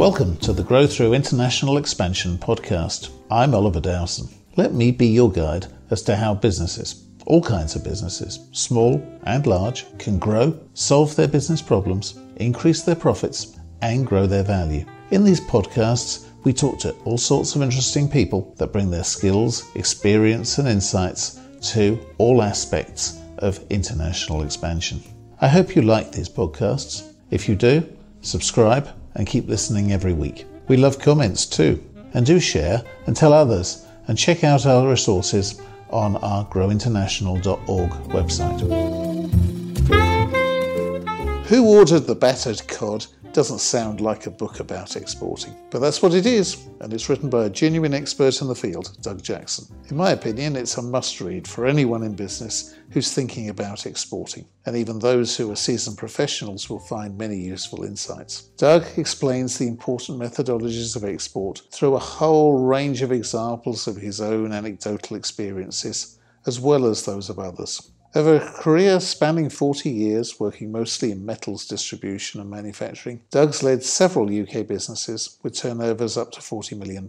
Welcome 0.00 0.38
to 0.38 0.54
the 0.54 0.62
Grow 0.62 0.86
Through 0.86 1.12
International 1.12 1.76
Expansion 1.76 2.38
podcast. 2.38 3.10
I'm 3.30 3.54
Oliver 3.54 3.80
Dowson. 3.80 4.28
Let 4.56 4.72
me 4.72 4.92
be 4.92 5.08
your 5.08 5.30
guide 5.30 5.66
as 5.90 6.00
to 6.04 6.16
how 6.16 6.32
businesses, 6.32 7.04
all 7.26 7.42
kinds 7.42 7.76
of 7.76 7.84
businesses, 7.84 8.48
small 8.52 9.06
and 9.24 9.46
large, 9.46 9.84
can 9.98 10.18
grow, 10.18 10.58
solve 10.72 11.14
their 11.16 11.28
business 11.28 11.60
problems, 11.60 12.18
increase 12.36 12.80
their 12.80 12.94
profits, 12.94 13.58
and 13.82 14.06
grow 14.06 14.26
their 14.26 14.42
value. 14.42 14.86
In 15.10 15.22
these 15.22 15.42
podcasts, 15.42 16.28
we 16.44 16.54
talk 16.54 16.78
to 16.78 16.94
all 17.04 17.18
sorts 17.18 17.54
of 17.54 17.60
interesting 17.60 18.08
people 18.08 18.54
that 18.56 18.72
bring 18.72 18.90
their 18.90 19.04
skills, 19.04 19.70
experience, 19.74 20.56
and 20.56 20.66
insights 20.66 21.40
to 21.72 22.00
all 22.16 22.40
aspects 22.40 23.20
of 23.36 23.62
international 23.68 24.44
expansion. 24.44 25.02
I 25.42 25.48
hope 25.48 25.76
you 25.76 25.82
like 25.82 26.10
these 26.10 26.30
podcasts. 26.30 27.12
If 27.30 27.50
you 27.50 27.54
do, 27.54 27.86
subscribe 28.22 28.88
and 29.14 29.26
keep 29.26 29.48
listening 29.48 29.92
every 29.92 30.12
week. 30.12 30.46
We 30.68 30.76
love 30.76 30.98
comments 30.98 31.46
too, 31.46 31.82
and 32.14 32.24
do 32.24 32.40
share 32.40 32.82
and 33.06 33.16
tell 33.16 33.32
others, 33.32 33.86
and 34.08 34.16
check 34.16 34.44
out 34.44 34.66
our 34.66 34.88
resources 34.88 35.60
on 35.90 36.16
our 36.16 36.44
growinternational.org 36.46 37.90
website. 38.10 38.60
Who 41.46 41.66
ordered 41.66 42.06
the 42.06 42.14
battered 42.14 42.66
cod 42.68 43.06
doesn't 43.32 43.60
sound 43.60 44.00
like 44.00 44.26
a 44.26 44.30
book 44.30 44.60
about 44.60 44.96
exporting, 44.96 45.54
but 45.70 45.78
that's 45.78 46.02
what 46.02 46.14
it 46.14 46.26
is, 46.26 46.66
and 46.80 46.92
it's 46.92 47.08
written 47.08 47.30
by 47.30 47.44
a 47.44 47.50
genuine 47.50 47.94
expert 47.94 48.40
in 48.40 48.48
the 48.48 48.54
field, 48.54 48.96
Doug 49.02 49.22
Jackson. 49.22 49.66
In 49.88 49.96
my 49.96 50.10
opinion, 50.10 50.56
it's 50.56 50.76
a 50.76 50.82
must 50.82 51.20
read 51.20 51.46
for 51.46 51.66
anyone 51.66 52.02
in 52.02 52.14
business 52.14 52.74
who's 52.90 53.12
thinking 53.12 53.48
about 53.48 53.86
exporting, 53.86 54.46
and 54.66 54.76
even 54.76 54.98
those 54.98 55.36
who 55.36 55.50
are 55.52 55.56
seasoned 55.56 55.96
professionals 55.96 56.68
will 56.68 56.80
find 56.80 57.16
many 57.16 57.36
useful 57.36 57.84
insights. 57.84 58.42
Doug 58.56 58.84
explains 58.96 59.58
the 59.58 59.68
important 59.68 60.18
methodologies 60.18 60.96
of 60.96 61.04
export 61.04 61.62
through 61.70 61.94
a 61.94 62.00
whole 62.00 62.64
range 62.66 63.02
of 63.02 63.12
examples 63.12 63.86
of 63.86 63.96
his 63.96 64.20
own 64.20 64.52
anecdotal 64.52 65.16
experiences, 65.16 66.18
as 66.46 66.58
well 66.58 66.86
as 66.86 67.04
those 67.04 67.30
of 67.30 67.38
others. 67.38 67.92
Over 68.12 68.36
a 68.36 68.40
career 68.40 68.98
spanning 68.98 69.50
40 69.50 69.88
years, 69.88 70.40
working 70.40 70.72
mostly 70.72 71.12
in 71.12 71.24
metals 71.24 71.64
distribution 71.66 72.40
and 72.40 72.50
manufacturing, 72.50 73.20
Doug's 73.30 73.62
led 73.62 73.84
several 73.84 74.26
UK 74.26 74.66
businesses 74.66 75.38
with 75.44 75.54
turnovers 75.54 76.16
up 76.16 76.32
to 76.32 76.40
£40 76.40 76.76
million. 76.76 77.08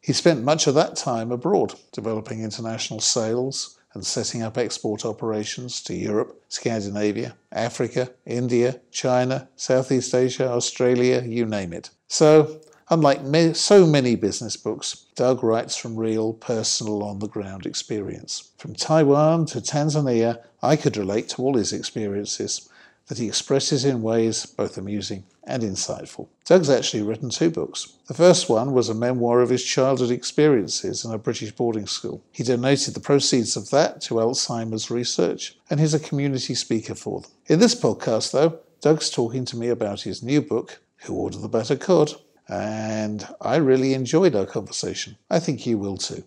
He 0.00 0.14
spent 0.14 0.42
much 0.42 0.66
of 0.66 0.74
that 0.74 0.96
time 0.96 1.30
abroad, 1.32 1.74
developing 1.92 2.42
international 2.42 3.00
sales 3.00 3.78
and 3.92 4.06
setting 4.06 4.42
up 4.42 4.56
export 4.56 5.04
operations 5.04 5.82
to 5.82 5.94
Europe, 5.94 6.42
Scandinavia, 6.48 7.36
Africa, 7.52 8.10
India, 8.24 8.80
China, 8.90 9.48
Southeast 9.56 10.14
Asia, 10.14 10.48
Australia, 10.50 11.22
you 11.26 11.44
name 11.44 11.74
it. 11.74 11.90
So, 12.08 12.62
Unlike 12.92 13.56
so 13.56 13.86
many 13.86 14.16
business 14.16 14.54
books, 14.54 15.06
Doug 15.16 15.42
writes 15.42 15.76
from 15.78 15.96
real, 15.96 16.34
personal, 16.34 17.02
on 17.02 17.20
the 17.20 17.26
ground 17.26 17.64
experience. 17.64 18.50
From 18.58 18.74
Taiwan 18.74 19.46
to 19.46 19.62
Tanzania, 19.62 20.42
I 20.62 20.76
could 20.76 20.98
relate 20.98 21.30
to 21.30 21.42
all 21.42 21.56
his 21.56 21.72
experiences 21.72 22.68
that 23.06 23.16
he 23.16 23.26
expresses 23.26 23.86
in 23.86 24.02
ways 24.02 24.44
both 24.44 24.76
amusing 24.76 25.24
and 25.44 25.62
insightful. 25.62 26.28
Doug's 26.44 26.68
actually 26.68 27.02
written 27.02 27.30
two 27.30 27.48
books. 27.48 27.94
The 28.08 28.14
first 28.14 28.50
one 28.50 28.72
was 28.74 28.90
a 28.90 28.94
memoir 28.94 29.40
of 29.40 29.48
his 29.48 29.64
childhood 29.64 30.10
experiences 30.10 31.02
in 31.02 31.12
a 31.12 31.16
British 31.16 31.52
boarding 31.52 31.86
school. 31.86 32.22
He 32.30 32.44
donated 32.44 32.92
the 32.92 33.00
proceeds 33.00 33.56
of 33.56 33.70
that 33.70 34.02
to 34.02 34.16
Alzheimer's 34.16 34.90
research, 34.90 35.56
and 35.70 35.80
he's 35.80 35.94
a 35.94 35.98
community 35.98 36.54
speaker 36.54 36.94
for 36.94 37.22
them. 37.22 37.30
In 37.46 37.58
this 37.58 37.74
podcast, 37.74 38.32
though, 38.32 38.58
Doug's 38.82 39.08
talking 39.08 39.46
to 39.46 39.56
me 39.56 39.70
about 39.70 40.02
his 40.02 40.22
new 40.22 40.42
book, 40.42 40.82
Who 41.04 41.14
Ordered 41.14 41.40
the 41.40 41.48
Battered 41.48 41.80
Cod? 41.80 42.16
And 42.52 43.26
I 43.40 43.56
really 43.56 43.94
enjoyed 43.94 44.36
our 44.36 44.44
conversation. 44.44 45.16
I 45.30 45.38
think 45.38 45.66
you 45.66 45.78
will 45.78 45.96
too. 45.96 46.22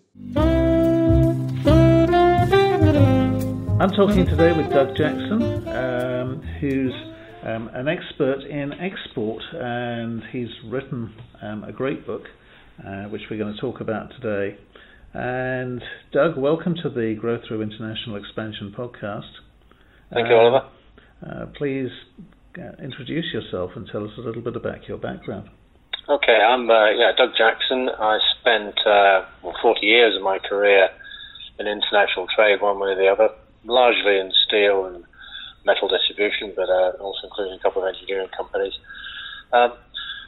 I'm 3.78 3.90
talking 3.90 4.26
today 4.26 4.52
with 4.52 4.68
Doug 4.70 4.96
Jackson, 4.96 5.68
um, 5.68 6.42
who's 6.60 6.92
um, 7.44 7.68
an 7.74 7.86
expert 7.86 8.40
in 8.40 8.72
export, 8.72 9.42
and 9.52 10.22
he's 10.32 10.48
written 10.66 11.14
um, 11.42 11.62
a 11.62 11.72
great 11.72 12.04
book, 12.04 12.24
uh, 12.84 13.04
which 13.04 13.22
we're 13.30 13.38
going 13.38 13.54
to 13.54 13.60
talk 13.60 13.80
about 13.80 14.10
today. 14.20 14.58
And 15.14 15.80
Doug, 16.12 16.36
welcome 16.36 16.74
to 16.82 16.90
the 16.90 17.14
Growth 17.20 17.42
Through 17.46 17.62
International 17.62 18.16
Expansion 18.16 18.74
podcast. 18.76 19.30
Thank 20.12 20.26
uh, 20.26 20.30
you, 20.30 20.36
Oliver. 20.36 20.68
Uh, 21.24 21.46
please 21.56 21.90
uh, 22.58 22.82
introduce 22.82 23.26
yourself 23.32 23.70
and 23.76 23.88
tell 23.92 24.04
us 24.04 24.10
a 24.18 24.22
little 24.22 24.42
bit 24.42 24.56
about 24.56 24.88
your 24.88 24.98
background. 24.98 25.48
Okay, 26.08 26.38
I'm 26.38 26.70
uh, 26.70 26.90
yeah 26.94 27.10
Doug 27.18 27.34
Jackson. 27.36 27.90
I 27.90 28.22
spent 28.38 28.78
uh, 28.86 29.26
well, 29.42 29.58
40 29.60 29.84
years 29.84 30.14
of 30.14 30.22
my 30.22 30.38
career 30.38 30.88
in 31.58 31.66
international 31.66 32.28
trade, 32.30 32.62
one 32.62 32.78
way 32.78 32.90
or 32.90 32.94
the 32.94 33.08
other, 33.10 33.34
largely 33.64 34.22
in 34.22 34.30
steel 34.46 34.86
and 34.86 35.02
metal 35.66 35.88
distribution, 35.90 36.52
but 36.54 36.70
uh, 36.70 36.94
also 37.02 37.26
including 37.26 37.58
a 37.58 37.58
couple 37.58 37.82
of 37.82 37.90
engineering 37.90 38.30
companies. 38.36 38.74
Um, 39.52 39.74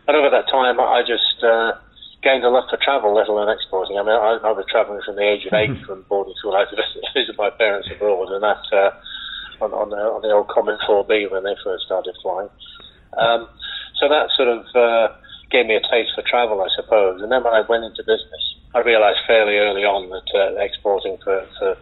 and 0.08 0.16
over 0.16 0.26
that 0.34 0.50
time, 0.50 0.80
I 0.80 1.06
just 1.06 1.46
uh, 1.46 1.78
gained 2.26 2.42
a 2.42 2.50
love 2.50 2.66
for 2.68 2.78
travel, 2.82 3.14
let 3.14 3.28
alone 3.28 3.46
exporting. 3.46 3.98
I 3.98 4.02
mean, 4.02 4.18
I, 4.18 4.50
I 4.50 4.50
was 4.50 4.66
traveling 4.66 5.02
from 5.06 5.14
the 5.14 5.22
age 5.22 5.46
of 5.46 5.54
eight 5.54 5.78
from 5.86 6.02
boarding 6.10 6.34
school 6.42 6.58
out 6.58 6.66
to 6.70 6.74
visit, 6.74 7.06
visit 7.14 7.38
my 7.38 7.50
parents 7.54 7.86
abroad, 7.94 8.34
and 8.34 8.42
that 8.42 8.66
uh, 8.74 8.90
on, 9.62 9.70
on, 9.70 9.90
the, 9.94 10.02
on 10.10 10.26
the 10.26 10.34
old 10.34 10.48
Comet 10.50 10.82
4B 10.90 11.30
when 11.30 11.46
they 11.46 11.54
first 11.62 11.86
started 11.86 12.18
flying. 12.18 12.50
Um, 13.14 13.46
so 14.02 14.10
that 14.10 14.34
sort 14.34 14.50
of 14.50 14.66
uh, 14.74 15.14
gave 15.50 15.66
me 15.66 15.76
a 15.76 15.84
taste 15.84 16.12
for 16.14 16.22
travel, 16.22 16.60
I 16.60 16.68
suppose. 16.76 17.22
And 17.22 17.32
then 17.32 17.44
when 17.44 17.54
I 17.54 17.62
went 17.68 17.84
into 17.84 18.02
business, 18.02 18.44
I 18.74 18.80
realised 18.80 19.24
fairly 19.26 19.56
early 19.56 19.84
on 19.84 20.10
that 20.12 20.28
uh, 20.36 20.60
exporting 20.60 21.16
for, 21.24 21.44
for 21.58 21.76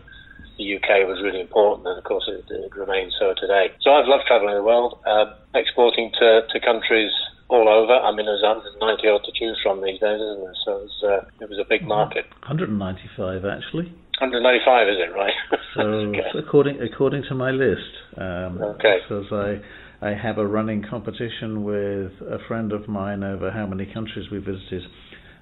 the 0.58 0.64
UK 0.76 1.04
was 1.04 1.20
really 1.20 1.40
important, 1.40 1.86
and 1.86 1.98
of 1.98 2.04
course 2.04 2.24
it, 2.28 2.46
it 2.48 2.72
remains 2.74 3.12
so 3.18 3.34
today. 3.36 3.74
So 3.82 3.92
I've 3.92 4.08
loved 4.08 4.24
travelling 4.26 4.54
the 4.54 4.62
world, 4.62 4.98
uh, 5.04 5.34
exporting 5.54 6.12
to, 6.18 6.46
to 6.48 6.56
countries 6.60 7.12
all 7.48 7.68
over. 7.68 7.92
I 7.92 8.10
mean, 8.14 8.26
there's 8.26 8.42
190 8.42 8.80
odd 9.08 9.22
to 9.24 9.32
choose 9.34 9.58
from 9.62 9.82
these 9.82 10.00
days, 10.00 10.18
isn't 10.18 10.42
there? 10.42 10.58
So 10.64 10.70
it 10.78 10.82
was, 10.88 10.98
uh, 11.04 11.44
it 11.44 11.48
was 11.50 11.58
a 11.58 11.68
big 11.68 11.86
market. 11.86 12.26
195 12.46 13.44
actually. 13.44 13.92
195 14.18 14.88
is 14.88 14.96
it 14.96 15.12
right? 15.12 15.36
so 15.76 15.80
okay. 16.08 16.32
according 16.38 16.80
according 16.80 17.22
to 17.28 17.34
my 17.34 17.50
list, 17.50 17.92
um, 18.16 18.62
okay. 18.80 19.04
Says 19.08 19.28
I 19.30 19.60
I 20.00 20.10
have 20.10 20.38
a 20.38 20.46
running 20.46 20.84
competition 20.88 21.64
with 21.64 22.12
a 22.28 22.38
friend 22.48 22.72
of 22.72 22.88
mine 22.88 23.24
over 23.24 23.50
how 23.50 23.66
many 23.66 23.86
countries 23.92 24.26
we 24.30 24.38
visited. 24.38 24.82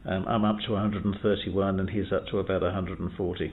Um, 0.06 0.26
I'm 0.28 0.44
up 0.44 0.56
to 0.66 0.72
131 0.72 1.80
and 1.80 1.90
he's 1.90 2.12
up 2.12 2.26
to 2.28 2.38
about 2.38 2.62
140. 2.62 3.52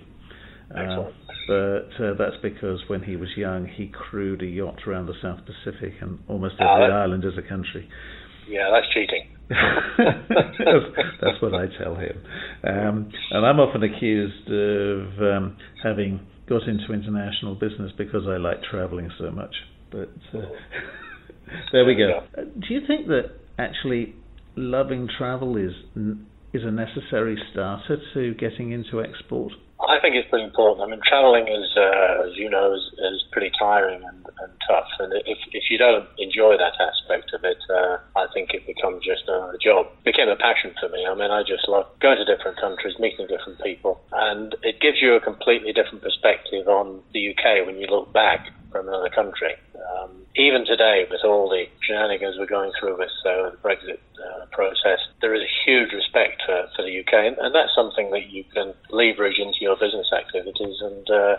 Uh, 0.69 1.03
but 1.47 2.03
uh, 2.03 2.13
that's 2.17 2.37
because 2.41 2.79
when 2.87 3.03
he 3.03 3.15
was 3.15 3.29
young, 3.35 3.67
he 3.67 3.87
crewed 3.87 4.41
a 4.41 4.45
yacht 4.45 4.79
around 4.87 5.07
the 5.07 5.13
South 5.21 5.39
Pacific 5.45 5.93
and 6.01 6.19
almost 6.29 6.55
ah, 6.59 6.75
every 6.75 6.93
island 6.93 7.25
is 7.25 7.33
a 7.37 7.47
country. 7.47 7.89
Yeah, 8.47 8.69
that's 8.71 8.87
cheating. 8.93 9.23
that's, 9.49 10.85
that's, 11.21 11.41
what 11.41 11.53
I 11.53 11.65
tell 11.81 11.95
him. 11.95 12.23
Um, 12.63 13.11
and 13.31 13.45
I'm 13.45 13.59
often 13.59 13.83
accused 13.83 14.47
of 14.47 15.21
um, 15.21 15.57
having 15.83 16.25
got 16.47 16.63
into 16.67 16.93
international 16.93 17.55
business 17.55 17.91
because 17.97 18.23
I 18.27 18.37
like 18.37 18.63
traveling 18.69 19.09
so 19.19 19.29
much. 19.31 19.53
But 19.91 20.09
uh, 20.33 20.47
there 21.71 21.85
we 21.85 21.95
go. 21.95 22.21
Uh, 22.37 22.43
do 22.43 22.73
you 22.73 22.81
think 22.87 23.07
that 23.07 23.31
actually 23.59 24.15
loving 24.55 25.07
travel 25.17 25.57
is 25.57 25.73
is 26.53 26.63
a 26.63 26.71
necessary 26.71 27.37
starter 27.51 27.97
to 28.13 28.33
getting 28.35 28.71
into 28.71 29.01
export? 29.01 29.53
I 29.81 29.97
think 29.97 30.13
it's 30.13 30.29
pretty 30.29 30.45
important. 30.45 30.85
I 30.85 30.87
mean, 30.91 31.01
traveling 31.01 31.49
is, 31.49 31.65
uh, 31.73 32.29
as 32.29 32.37
you 32.37 32.49
know, 32.49 32.69
is, 32.75 32.85
is 33.01 33.25
pretty 33.31 33.49
tiring 33.57 34.03
and, 34.05 34.21
and, 34.39 34.51
tough. 34.69 34.87
And 34.99 35.11
if, 35.25 35.41
if 35.57 35.73
you 35.73 35.77
don't 35.81 36.05
enjoy 36.21 36.53
that 36.53 36.77
aspect 36.77 37.33
of 37.33 37.41
it, 37.43 37.57
uh, 37.65 37.97
I 38.13 38.29
think 38.29 38.53
it 38.53 38.67
becomes 38.69 39.01
just 39.01 39.25
a 39.25 39.57
job. 39.57 39.89
It 40.05 40.13
became 40.13 40.29
a 40.29 40.37
passion 40.37 40.77
for 40.77 40.87
me. 40.93 41.01
I 41.09 41.15
mean, 41.17 41.33
I 41.33 41.41
just 41.41 41.65
love 41.65 41.89
going 41.99 42.21
to 42.21 42.25
different 42.29 42.61
countries, 42.61 42.93
meeting 43.01 43.25
different 43.25 43.57
people, 43.65 43.99
and 44.13 44.53
it 44.61 44.77
gives 44.79 45.01
you 45.01 45.17
a 45.17 45.19
completely 45.19 45.73
different 45.73 46.05
perspective 46.05 46.69
on 46.69 47.01
the 47.13 47.33
UK 47.33 47.65
when 47.65 47.81
you 47.81 47.89
look 47.89 48.13
back 48.13 48.53
from 48.71 48.87
another 48.87 49.09
country. 49.09 49.53
Um, 49.75 50.25
even 50.35 50.65
today, 50.65 51.05
with 51.09 51.21
all 51.23 51.49
the 51.49 51.65
shenanigans 51.83 52.37
we're 52.39 52.47
going 52.47 52.71
through 52.79 52.97
with 52.97 53.11
uh, 53.25 53.51
the 53.51 53.59
Brexit 53.61 53.99
uh, 54.15 54.45
process, 54.51 54.99
there 55.21 55.35
is 55.35 55.41
a 55.41 55.51
huge 55.65 55.91
respect 55.91 56.41
for, 56.45 56.67
for 56.75 56.81
the 56.83 56.99
UK, 56.99 57.13
and, 57.13 57.37
and, 57.37 57.53
that's 57.53 57.75
something 57.75 58.11
that 58.11 58.31
you 58.31 58.43
can 58.53 58.73
leverage 58.89 59.37
into 59.37 59.59
your 59.59 59.75
business 59.75 60.07
activities 60.15 60.79
and 60.81 61.09
uh, 61.09 61.35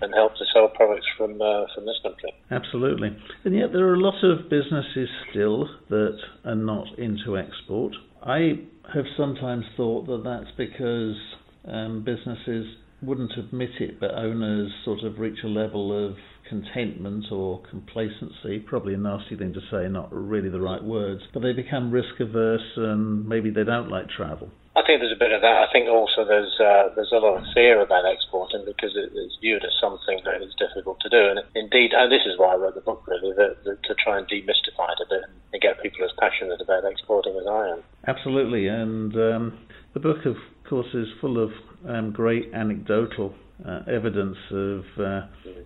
and 0.00 0.12
help 0.14 0.34
to 0.34 0.44
sell 0.52 0.68
products 0.68 1.06
from 1.16 1.40
uh, 1.40 1.66
from 1.74 1.86
this 1.86 1.98
country. 2.02 2.34
Absolutely, 2.50 3.16
and 3.44 3.54
yet 3.54 3.72
there 3.72 3.86
are 3.86 3.94
a 3.94 4.00
lot 4.00 4.22
of 4.24 4.50
businesses 4.50 5.08
still 5.30 5.68
that 5.88 6.18
are 6.44 6.56
not 6.56 6.98
into 6.98 7.38
export. 7.38 7.94
I 8.22 8.58
have 8.94 9.06
sometimes 9.16 9.64
thought 9.76 10.06
that 10.06 10.22
that's 10.24 10.50
because 10.56 11.16
um, 11.64 12.04
businesses 12.04 12.66
wouldn't 13.02 13.32
admit 13.36 13.70
it, 13.80 13.98
but 14.00 14.14
owners 14.14 14.70
sort 14.84 15.02
of 15.02 15.18
reach 15.18 15.38
a 15.44 15.48
level 15.48 15.90
of 16.08 16.16
contentment 16.48 17.24
or 17.32 17.62
complacency, 17.70 18.58
probably 18.58 18.94
a 18.94 18.98
nasty 18.98 19.36
thing 19.36 19.52
to 19.54 19.60
say, 19.70 19.88
not 19.88 20.08
really 20.12 20.48
the 20.48 20.60
right 20.60 20.82
words, 20.82 21.22
but 21.32 21.40
they 21.40 21.52
become 21.52 21.90
risk 21.90 22.20
averse 22.20 22.76
and 22.76 23.26
maybe 23.26 23.50
they 23.50 23.64
don't 23.64 23.88
like 23.88 24.08
travel. 24.08 24.50
I 24.74 24.80
think 24.86 25.04
there's 25.04 25.12
a 25.12 25.20
bit 25.20 25.32
of 25.36 25.44
that. 25.44 25.68
I 25.68 25.68
think 25.68 25.84
also 25.92 26.24
there's 26.24 26.56
uh, 26.56 26.96
there's 26.96 27.12
a 27.12 27.20
lot 27.20 27.36
of 27.36 27.44
fear 27.52 27.84
about 27.84 28.08
exporting 28.08 28.64
because 28.64 28.96
it 28.96 29.12
is 29.12 29.36
viewed 29.44 29.60
as 29.64 29.76
something 29.76 30.24
that 30.24 30.40
is 30.40 30.56
difficult 30.56 30.96
to 31.04 31.12
do. 31.12 31.20
And 31.28 31.44
indeed, 31.52 31.92
and 31.92 32.08
this 32.08 32.24
is 32.24 32.40
why 32.40 32.54
I 32.54 32.56
wrote 32.56 32.74
the 32.74 32.80
book 32.80 33.04
really, 33.04 33.36
that, 33.36 33.60
that 33.68 33.84
to 33.84 33.94
try 34.00 34.16
and 34.16 34.24
demystify 34.24 34.88
it 34.96 35.04
a 35.04 35.08
bit 35.12 35.24
and 35.52 35.60
get 35.60 35.82
people 35.84 36.00
as 36.08 36.16
passionate 36.16 36.64
about 36.64 36.88
exporting 36.88 37.36
as 37.36 37.44
I 37.44 37.76
am. 37.76 37.80
Absolutely, 38.08 38.66
and 38.68 39.12
um, 39.12 39.58
the 39.92 40.00
book, 40.00 40.24
of 40.24 40.40
course, 40.72 40.94
is 40.94 41.06
full 41.20 41.36
of 41.42 41.50
um, 41.86 42.12
great 42.12 42.48
anecdotal 42.54 43.34
uh, 43.68 43.80
evidence 43.86 44.38
of 44.50 44.80
uh, 44.98 45.20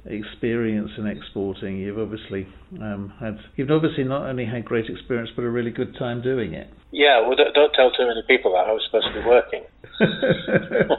experience 0.05 0.91
in 0.99 1.07
exporting. 1.07 1.79
You've 1.79 2.01
obviously 2.01 2.49
um, 2.83 3.13
had, 3.21 3.39
you've 3.55 3.71
obviously 3.71 4.03
not 4.03 4.27
only 4.29 4.47
had 4.47 4.65
great 4.65 4.87
experience, 4.91 5.31
but 5.37 5.43
a 5.43 5.51
really 5.51 5.71
good 5.71 5.95
time 5.97 6.23
doing 6.23 6.55
it. 6.55 6.67
Yeah, 6.91 7.21
well, 7.21 7.37
don't, 7.37 7.55
don't 7.55 7.73
tell 7.73 7.93
too 7.93 8.09
many 8.09 8.23
people 8.27 8.51
that 8.55 8.67
I 8.67 8.73
was 8.73 8.83
supposed 8.85 9.07
to 9.07 9.15
be 9.15 9.27
working. 9.27 9.63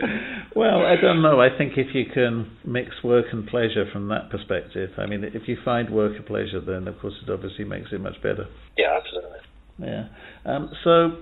well, 0.56 0.86
I 0.86 0.96
don't 0.98 1.20
know. 1.20 1.38
I 1.38 1.56
think 1.56 1.74
if 1.76 1.94
you 1.94 2.06
can 2.12 2.56
mix 2.64 2.90
work 3.04 3.26
and 3.30 3.46
pleasure 3.46 3.84
from 3.92 4.08
that 4.08 4.30
perspective, 4.30 4.88
I 4.96 5.04
mean, 5.04 5.22
if 5.22 5.46
you 5.48 5.58
find 5.62 5.90
work 5.90 6.18
a 6.18 6.22
pleasure, 6.22 6.62
then 6.64 6.88
of 6.88 6.98
course 6.98 7.14
it 7.22 7.30
obviously 7.30 7.66
makes 7.66 7.92
it 7.92 8.00
much 8.00 8.16
better. 8.22 8.46
Yeah, 8.78 8.96
absolutely. 8.96 9.38
Yeah. 9.78 10.08
Um, 10.44 10.70
so, 10.84 11.18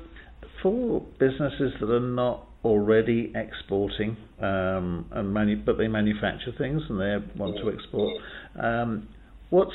for 0.63 1.01
businesses 1.19 1.73
that 1.81 1.91
are 1.91 2.01
not 2.01 2.47
already 2.65 3.33
exporting, 3.35 4.17
um, 4.41 5.07
and 5.13 5.33
manu- 5.33 5.65
but 5.65 5.79
they 5.79 5.89
manufacture 5.89 6.53
things 6.57 6.83
and 6.89 7.01
they 7.01 7.17
want 7.37 7.57
to 7.57 7.71
export. 7.71 8.13
Um, 8.59 9.09
what's 9.49 9.75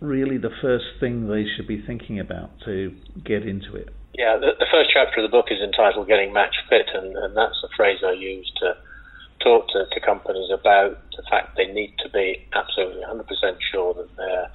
really 0.00 0.38
the 0.38 0.52
first 0.62 0.84
thing 1.00 1.28
they 1.28 1.44
should 1.56 1.68
be 1.68 1.82
thinking 1.86 2.20
about 2.20 2.50
to 2.64 2.94
get 3.24 3.46
into 3.46 3.74
it? 3.76 3.90
Yeah, 4.16 4.36
the, 4.38 4.52
the 4.58 4.66
first 4.70 4.90
chapter 4.92 5.20
of 5.20 5.28
the 5.28 5.34
book 5.34 5.46
is 5.50 5.60
entitled 5.60 6.06
"Getting 6.08 6.32
Match 6.32 6.54
Fit," 6.70 6.86
and, 6.94 7.16
and 7.16 7.36
that's 7.36 7.58
the 7.62 7.68
phrase 7.76 7.98
I 8.06 8.12
use 8.12 8.50
to 8.60 8.74
talk 9.42 9.68
to, 9.68 9.84
to 9.90 10.00
companies 10.00 10.48
about 10.48 10.96
the 11.16 11.22
fact 11.28 11.56
they 11.56 11.66
need 11.66 11.92
to 12.02 12.08
be 12.08 12.46
absolutely 12.54 13.02
100% 13.02 13.26
sure 13.72 13.92
that 13.94 14.08
they're 14.16 14.48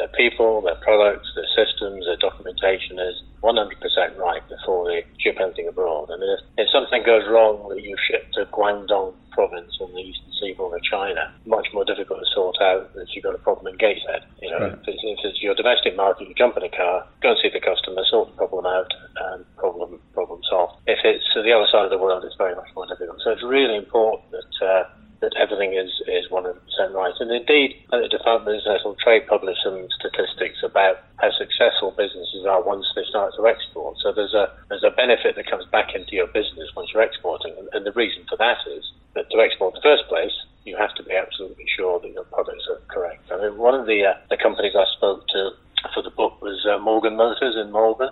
their 0.00 0.08
people, 0.16 0.64
their 0.64 0.80
products, 0.80 1.28
their 1.36 1.52
systems, 1.52 2.08
their 2.08 2.16
documentation 2.16 2.96
is 2.96 3.20
100% 3.44 3.76
right 4.16 4.40
before 4.48 4.88
they 4.88 5.04
ship 5.20 5.36
anything 5.36 5.68
abroad. 5.68 6.08
And 6.08 6.24
if, 6.24 6.40
if 6.56 6.68
something 6.72 7.04
goes 7.04 7.28
wrong 7.28 7.68
that 7.68 7.84
you 7.84 7.96
ship 8.08 8.24
to 8.32 8.48
Guangdong 8.48 9.12
province 9.30 9.76
on 9.80 9.92
the 9.92 10.00
eastern 10.00 10.32
seaboard 10.40 10.72
of 10.72 10.82
China, 10.82 11.28
much 11.44 11.68
more 11.76 11.84
difficult 11.84 12.20
to 12.20 12.28
sort 12.32 12.56
out 12.64 12.92
than 12.94 13.04
if 13.04 13.12
you've 13.12 13.24
got 13.24 13.34
a 13.34 13.44
problem 13.44 13.68
in 13.68 13.76
Gateshead. 13.76 14.24
You 14.40 14.50
know, 14.50 14.60
right. 14.60 14.72
if, 14.72 14.88
it's, 14.88 15.04
if 15.04 15.20
it's 15.24 15.42
your 15.42 15.54
domestic 15.54 15.96
market, 15.96 16.28
you 16.28 16.34
jump 16.34 16.56
in 16.56 16.64
a 16.64 16.72
car, 16.72 17.04
go 17.20 17.36
and 17.36 17.38
see 17.42 17.52
the 17.52 17.60
customer, 17.60 18.00
sort 18.08 18.32
the 18.32 18.36
problem 18.40 18.64
out, 18.64 18.88
and 19.32 19.44
problem 19.56 20.00
problem 20.16 20.40
solved. 20.48 20.80
If 20.86 21.04
it's 21.04 21.28
the 21.36 21.52
other 21.52 21.68
side 21.70 21.84
of 21.84 21.92
the 21.92 22.00
world, 22.00 22.24
it's 22.24 22.36
very 22.40 22.56
much 22.56 22.72
more 22.74 22.88
difficult. 22.88 23.20
So 23.20 23.36
it's 23.36 23.44
really 23.44 23.76
important 23.76 24.32
that 24.32 24.52
uh, 24.64 24.84
that 25.20 25.36
everything 25.36 25.76
is, 25.76 25.92
is 26.08 26.24
100% 26.32 26.56
right. 26.96 27.12
And 27.20 27.30
indeed, 27.30 27.76
the 27.92 28.08
Department 28.08 28.56
of 28.56 28.60
International 28.64 28.96
Trade 28.96 29.28
published 29.28 29.60
some 29.62 29.84
statistics 30.00 30.64
about 30.64 31.04
how 31.20 31.28
successful 31.36 31.92
businesses 31.92 32.48
are 32.48 32.64
once 32.64 32.88
they 32.96 33.04
start 33.04 33.36
to 33.36 33.44
export. 33.46 34.00
So 34.00 34.12
there's 34.12 34.32
a 34.32 34.48
there's 34.72 34.84
a 34.84 34.96
benefit 34.96 35.36
that 35.36 35.44
comes 35.44 35.68
back 35.68 35.92
into 35.94 36.16
your 36.16 36.26
business 36.32 36.72
once 36.74 36.88
you're 36.92 37.04
exporting, 37.04 37.52
and, 37.60 37.68
and 37.72 37.84
the 37.84 37.92
reason 37.92 38.24
for 38.28 38.36
that 38.40 38.64
is 38.64 38.84
that 39.14 39.28
to 39.28 39.40
export 39.44 39.76
in 39.76 39.84
the 39.84 39.84
first 39.84 40.08
place, 40.08 40.32
you 40.64 40.76
have 40.80 40.94
to 40.96 41.04
be 41.04 41.12
absolutely 41.12 41.68
sure 41.76 42.00
that 42.00 42.12
your 42.16 42.24
products 42.32 42.64
are 42.72 42.80
correct. 42.88 43.28
I 43.30 43.36
mean, 43.44 43.58
one 43.60 43.76
of 43.76 43.84
the 43.84 44.00
uh, 44.08 44.14
the 44.32 44.40
companies 44.40 44.72
I 44.72 44.88
spoke 44.96 45.28
to 45.36 45.52
for 45.92 46.02
the 46.02 46.10
book 46.16 46.40
was 46.40 46.64
uh, 46.64 46.78
Morgan 46.80 47.16
Motors 47.16 47.56
in 47.60 47.72
Malvern. 47.72 48.10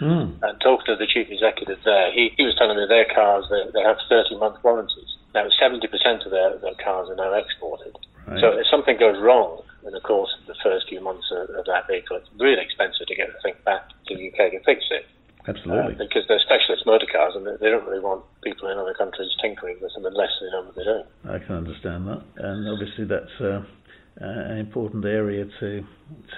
Mm. 0.00 0.40
And 0.40 0.58
talking 0.64 0.86
to 0.86 0.96
the 0.96 1.06
chief 1.06 1.28
executive 1.28 1.76
there, 1.84 2.10
he, 2.10 2.32
he 2.38 2.42
was 2.42 2.56
telling 2.56 2.78
me 2.78 2.86
their 2.88 3.04
cars, 3.04 3.44
they, 3.50 3.68
they 3.74 3.84
have 3.84 3.98
30 4.08 4.38
month 4.38 4.56
warranties. 4.64 5.19
Now, 5.34 5.46
70% 5.46 5.86
of 6.26 6.30
their, 6.30 6.58
their 6.58 6.78
cars 6.82 7.08
are 7.08 7.16
now 7.16 7.32
exported. 7.34 7.94
Right. 8.26 8.40
So 8.40 8.58
if 8.58 8.66
something 8.70 8.98
goes 8.98 9.16
wrong 9.22 9.62
in 9.86 9.92
the 9.92 10.00
course 10.00 10.30
of 10.40 10.46
the 10.46 10.58
first 10.62 10.88
few 10.88 11.00
months 11.00 11.26
of, 11.30 11.50
of 11.54 11.64
that 11.66 11.86
vehicle, 11.86 12.16
it's 12.16 12.28
really 12.38 12.62
expensive 12.62 13.06
to 13.06 13.14
get 13.14 13.30
the 13.32 13.40
thing 13.40 13.54
back 13.64 13.88
to 14.08 14.12
the 14.16 14.28
UK 14.28 14.52
to 14.52 14.60
fix 14.66 14.84
it. 14.90 15.06
Absolutely. 15.48 15.94
Uh, 15.94 15.98
because 15.98 16.28
they're 16.28 16.42
specialist 16.44 16.84
motor 16.84 17.08
cars 17.10 17.32
and 17.34 17.46
they 17.46 17.70
don't 17.70 17.86
really 17.86 18.02
want 18.02 18.22
people 18.44 18.68
in 18.68 18.76
other 18.76 18.92
countries 18.92 19.30
tinkering 19.40 19.78
with 19.80 19.92
them 19.94 20.04
unless 20.04 20.30
they 20.40 20.50
know 20.52 20.68
what 20.68 20.74
they're 20.76 20.84
doing. 20.84 21.08
I 21.24 21.38
can 21.40 21.56
understand 21.56 22.06
that. 22.08 22.22
And 22.36 22.68
obviously, 22.68 23.08
that's 23.08 23.36
uh, 23.40 23.64
an 24.20 24.58
important 24.58 25.04
area 25.04 25.46
to 25.60 25.82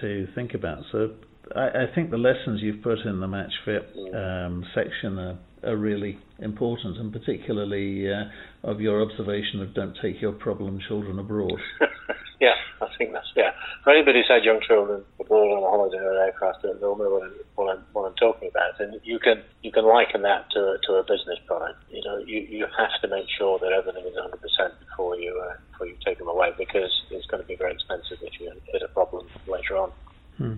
to 0.00 0.26
think 0.34 0.54
about. 0.54 0.84
So 0.92 1.14
I, 1.56 1.84
I, 1.84 1.94
think 1.94 2.10
the 2.10 2.18
lessons 2.18 2.60
you've 2.62 2.82
put 2.82 2.98
in 3.00 3.20
the 3.20 3.26
match 3.26 3.52
fit 3.64 3.94
mm. 3.96 4.46
um, 4.46 4.64
section 4.74 5.18
are, 5.18 5.38
are, 5.64 5.76
really 5.76 6.18
important, 6.38 6.98
and 6.98 7.12
particularly 7.12 8.10
uh, 8.12 8.24
of 8.62 8.80
your 8.80 9.02
observation 9.02 9.60
of 9.60 9.74
don't 9.74 9.96
take 10.02 10.20
your 10.20 10.32
problem 10.32 10.80
children 10.88 11.18
abroad. 11.18 11.60
yeah, 12.40 12.54
I 12.80 12.86
think 12.98 13.12
that's 13.12 13.26
yeah. 13.36 13.50
For 13.84 13.90
anybody 13.90 14.20
who's 14.20 14.28
had 14.28 14.44
young 14.44 14.60
children 14.66 15.02
abroad 15.18 15.50
on 15.50 15.62
a 15.62 15.70
holiday 15.70 15.98
or 15.98 16.12
an 16.12 16.26
aircraft, 16.26 16.62
they'll 16.62 16.78
know 16.78 16.94
what 16.94 17.22
I'm, 17.22 17.34
what 17.54 17.76
I'm, 17.76 17.84
what 17.92 18.04
I'm 18.06 18.14
talking 18.14 18.48
about. 18.48 18.78
And 18.80 19.00
you 19.02 19.18
can 19.18 19.42
you 19.62 19.72
can 19.72 19.84
liken 19.84 20.22
that 20.22 20.50
to 20.52 20.76
to 20.86 20.92
a 20.94 21.02
business 21.02 21.38
product. 21.46 21.82
You 21.90 22.02
know, 22.04 22.18
you, 22.18 22.40
you 22.40 22.66
have 22.78 22.94
to 23.02 23.08
make 23.08 23.26
sure 23.38 23.58
that 23.58 23.72
everything 23.72 24.04
is 24.06 24.14
100 24.14 24.40
percent 24.40 24.74
before 24.88 25.16
you 25.16 25.34
uh, 25.38 25.56
before 25.72 25.86
you 25.86 25.96
take 26.04 26.18
them 26.18 26.28
away 26.28 26.50
because 26.58 26.90
it's 27.10 27.26
going 27.26 27.42
to 27.42 27.48
be 27.48 27.56
very 27.56 27.72
expensive 27.72 28.18
if 28.22 28.40
you 28.40 28.52
hit 28.72 28.82
a 28.82 28.88
problem 28.88 29.26
later 29.46 29.76
on. 29.76 29.92
Hmm. 30.38 30.54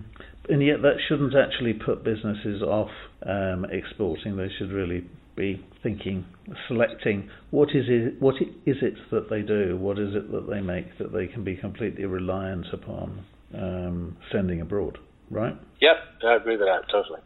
And 0.47 0.63
yet, 0.63 0.81
that 0.83 0.97
shouldn't 1.07 1.33
actually 1.35 1.73
put 1.73 2.03
businesses 2.03 2.61
off 2.61 2.91
um, 3.25 3.65
exporting. 3.71 4.37
They 4.37 4.49
should 4.57 4.71
really 4.71 5.05
be 5.35 5.65
thinking, 5.83 6.25
selecting 6.67 7.29
what 7.51 7.69
is 7.69 7.85
it, 7.87 8.21
what 8.21 8.35
is 8.65 8.77
it 8.81 8.93
that 9.11 9.29
they 9.29 9.41
do, 9.41 9.77
what 9.77 9.99
is 9.99 10.15
it 10.15 10.31
that 10.31 10.49
they 10.49 10.61
make 10.61 10.97
that 10.97 11.11
they 11.11 11.27
can 11.27 11.43
be 11.43 11.55
completely 11.57 12.05
reliant 12.05 12.65
upon 12.71 13.25
um, 13.53 14.17
sending 14.31 14.61
abroad, 14.61 14.97
right? 15.29 15.55
Yep, 15.81 15.95
I 16.23 16.35
agree 16.35 16.57
with 16.57 16.67
that 16.67 16.89
totally. 16.91 17.19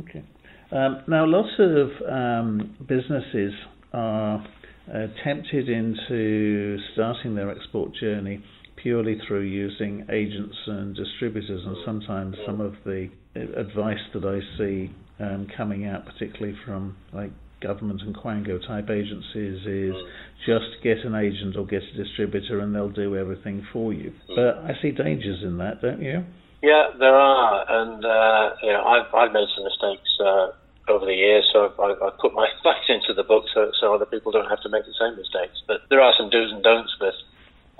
Okay. 0.00 0.24
Um, 0.72 1.02
now, 1.08 1.26
lots 1.26 1.50
of 1.58 1.88
um, 2.08 2.76
businesses 2.86 3.52
are 3.92 4.46
uh, 4.88 5.06
tempted 5.24 5.68
into 5.68 6.78
starting 6.92 7.34
their 7.34 7.50
export 7.50 7.90
journey 8.00 8.42
purely 8.82 9.18
through 9.26 9.42
using 9.42 10.06
agents 10.10 10.56
and 10.66 10.94
distributors, 10.94 11.62
and 11.64 11.76
sometimes 11.84 12.36
some 12.46 12.60
of 12.60 12.74
the 12.84 13.08
advice 13.34 14.00
that 14.14 14.24
I 14.24 14.40
see 14.58 14.90
um, 15.18 15.46
coming 15.56 15.86
out, 15.86 16.06
particularly 16.06 16.56
from 16.64 16.96
like 17.12 17.30
government 17.60 18.00
and 18.02 18.16
Quango 18.16 18.58
type 18.66 18.88
agencies, 18.90 19.66
is 19.66 19.94
just 20.46 20.82
get 20.82 20.98
an 21.04 21.14
agent 21.14 21.56
or 21.56 21.66
get 21.66 21.82
a 21.82 21.96
distributor 21.96 22.60
and 22.60 22.74
they'll 22.74 22.88
do 22.88 23.16
everything 23.16 23.66
for 23.72 23.92
you. 23.92 24.12
But 24.28 24.64
I 24.64 24.72
see 24.80 24.90
dangers 24.90 25.42
in 25.42 25.58
that, 25.58 25.82
don't 25.82 26.00
you? 26.00 26.24
Yeah, 26.62 26.92
there 26.98 27.16
are, 27.16 27.64
and 27.68 28.04
uh, 28.04 28.56
you 28.62 28.72
know, 28.72 28.84
I've 28.84 29.08
I've 29.14 29.32
made 29.32 29.48
some 29.56 29.64
mistakes 29.64 30.10
uh, 30.20 30.92
over 30.92 31.06
the 31.06 31.16
years, 31.16 31.48
so 31.52 31.72
I, 31.80 31.96
I 31.96 32.10
put 32.20 32.34
my 32.34 32.48
facts 32.64 32.88
into 32.88 33.14
the 33.16 33.24
book 33.24 33.44
so 33.54 33.72
so 33.80 33.94
other 33.94 34.04
people 34.04 34.32
don't 34.32 34.48
have 34.48 34.60
to 34.62 34.68
make 34.68 34.84
the 34.84 34.96
same 35.00 35.16
mistakes. 35.16 35.56
But 35.66 35.88
there 35.88 36.00
are 36.00 36.12
some 36.18 36.28
do's 36.28 36.52
and 36.52 36.62
don'ts 36.62 36.92
with 37.00 37.16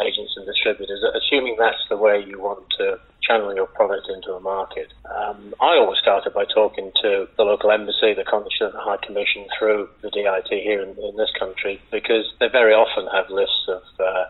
agents 0.04 0.34
and 0.36 0.46
distributors, 0.46 1.02
assuming 1.14 1.56
that's 1.58 1.82
the 1.88 1.96
way 1.96 2.24
you 2.26 2.40
want 2.40 2.64
to 2.78 2.98
channel 3.22 3.54
your 3.54 3.66
product 3.66 4.08
into 4.08 4.32
a 4.32 4.40
market. 4.40 4.92
Um, 5.04 5.54
I 5.60 5.76
always 5.76 5.98
started 6.00 6.32
by 6.34 6.44
talking 6.44 6.90
to 7.02 7.28
the 7.36 7.44
local 7.44 7.70
embassy, 7.70 8.14
the 8.14 8.24
consulate, 8.24 8.72
the 8.72 8.80
High 8.80 8.98
Commission 9.04 9.46
through 9.58 9.88
the 10.02 10.10
DIT 10.10 10.48
here 10.50 10.82
in, 10.82 10.90
in 10.98 11.16
this 11.16 11.30
country 11.38 11.80
because 11.90 12.24
they 12.40 12.48
very 12.48 12.72
often 12.72 13.06
have 13.14 13.30
lists 13.30 13.68
of 13.68 13.82
uh, 14.00 14.24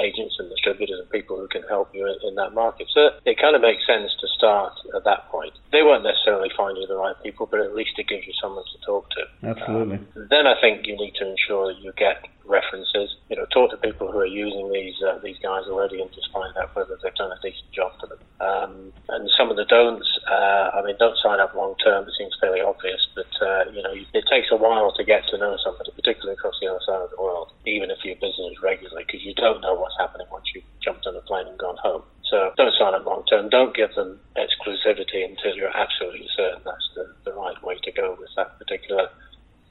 agents 0.00 0.36
and 0.38 0.48
distributors 0.48 0.98
and 0.98 1.08
people 1.10 1.36
who 1.36 1.48
can 1.48 1.62
help 1.68 1.94
you 1.94 2.06
in, 2.06 2.16
in, 2.26 2.34
that 2.34 2.54
market. 2.54 2.88
So 2.92 3.10
it 3.24 3.38
kind 3.38 3.54
of 3.54 3.62
makes 3.62 3.86
sense 3.86 4.10
to 4.20 4.26
start 4.36 4.72
at 4.96 5.04
that 5.04 5.28
point. 5.28 5.52
They 5.72 5.82
won't 5.82 6.02
necessarily 6.02 6.50
find 6.56 6.76
you 6.76 6.86
the 6.86 6.96
right 6.96 7.14
people, 7.22 7.46
but 7.46 7.60
at 7.60 7.74
least 7.74 7.98
it 7.98 8.08
gives 8.08 8.26
you 8.26 8.32
someone 8.40 8.64
to 8.64 8.78
talk 8.86 9.06
to. 9.10 9.22
Absolutely. 9.46 9.96
Um, 9.96 10.26
then 10.30 10.46
I 10.46 10.58
think 10.60 10.86
you 10.86 10.96
need 10.96 11.14
to 11.20 11.28
ensure 11.28 11.72
that 11.72 11.80
you 11.80 11.92
get 11.96 12.24
references. 12.50 13.14
You 13.30 13.36
know, 13.36 13.46
talk 13.54 13.70
to 13.70 13.78
people 13.78 14.10
who 14.10 14.18
are 14.18 14.26
using 14.26 14.72
these 14.72 14.98
uh, 15.06 15.18
these 15.22 15.38
guys 15.38 15.70
already 15.70 16.02
and 16.02 16.10
just 16.12 16.28
find 16.34 16.50
out 16.58 16.74
whether 16.74 16.98
they've 16.98 17.14
done 17.14 17.30
a 17.30 17.40
decent 17.40 17.70
job 17.72 17.92
for 18.00 18.10
them. 18.10 18.20
Um, 18.42 18.92
and 19.08 19.30
some 19.38 19.48
of 19.48 19.56
the 19.56 19.64
don'ts, 19.64 20.08
uh, 20.26 20.74
I 20.74 20.82
mean, 20.84 20.96
don't 20.98 21.16
sign 21.22 21.38
up 21.38 21.54
long 21.54 21.76
term. 21.84 22.04
It 22.04 22.14
seems 22.18 22.34
fairly 22.40 22.60
obvious, 22.60 23.00
but 23.14 23.30
uh, 23.40 23.70
you 23.70 23.82
know, 23.82 23.94
it 23.94 24.24
takes 24.28 24.50
a 24.50 24.58
while 24.58 24.92
to 24.98 25.04
get 25.04 25.22
to 25.30 25.38
know 25.38 25.56
somebody, 25.62 25.94
particularly 25.94 26.34
across 26.34 26.58
the 26.60 26.68
other 26.68 26.82
side 26.84 27.00
of 27.00 27.10
the 27.10 27.22
world, 27.22 27.52
even 27.66 27.90
if 27.90 27.98
you're 28.04 28.16
business 28.16 28.56
regularly, 28.62 29.04
because 29.06 29.22
you 29.24 29.34
don't 29.34 29.60
know 29.60 29.74
what's 29.74 29.96
happening 29.98 30.26
once 30.32 30.46
you've 30.54 30.64
jumped 30.82 31.06
on 31.06 31.16
a 31.16 31.20
plane 31.22 31.46
and 31.46 31.58
gone 31.58 31.76
home. 31.82 32.02
So 32.30 32.52
don't 32.56 32.72
sign 32.78 32.94
up 32.94 33.04
long 33.04 33.24
term. 33.26 33.48
Don't 33.50 33.74
give 33.74 33.94
them 33.94 34.18
exclusivity 34.38 35.26
until 35.26 35.56
you're 35.56 35.76
absolutely 35.76 36.28
certain 36.36 36.62
that's 36.64 36.88
the, 36.94 37.12
the 37.24 37.32
right 37.36 37.58
way 37.62 37.76
to 37.82 37.92
go 37.92 38.16
with 38.18 38.30
that 38.36 38.58
particular 38.58 39.08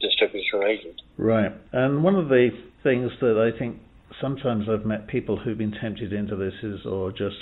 distributor 0.02 0.68
agent. 0.68 1.02
Right. 1.18 1.52
And 1.72 2.04
one 2.04 2.16
of 2.16 2.30
the 2.30 2.50
things 2.84 3.12
that 3.22 3.40
I 3.40 3.58
think 3.58 3.78
sometimes 4.22 4.68
I've 4.70 4.86
met 4.86 5.08
people 5.08 5.38
who've 5.38 5.58
been 5.58 5.74
tempted 5.82 6.14
into 6.14 6.36
this 6.36 6.54
is, 6.64 6.86
or 6.86 7.12
just 7.12 7.38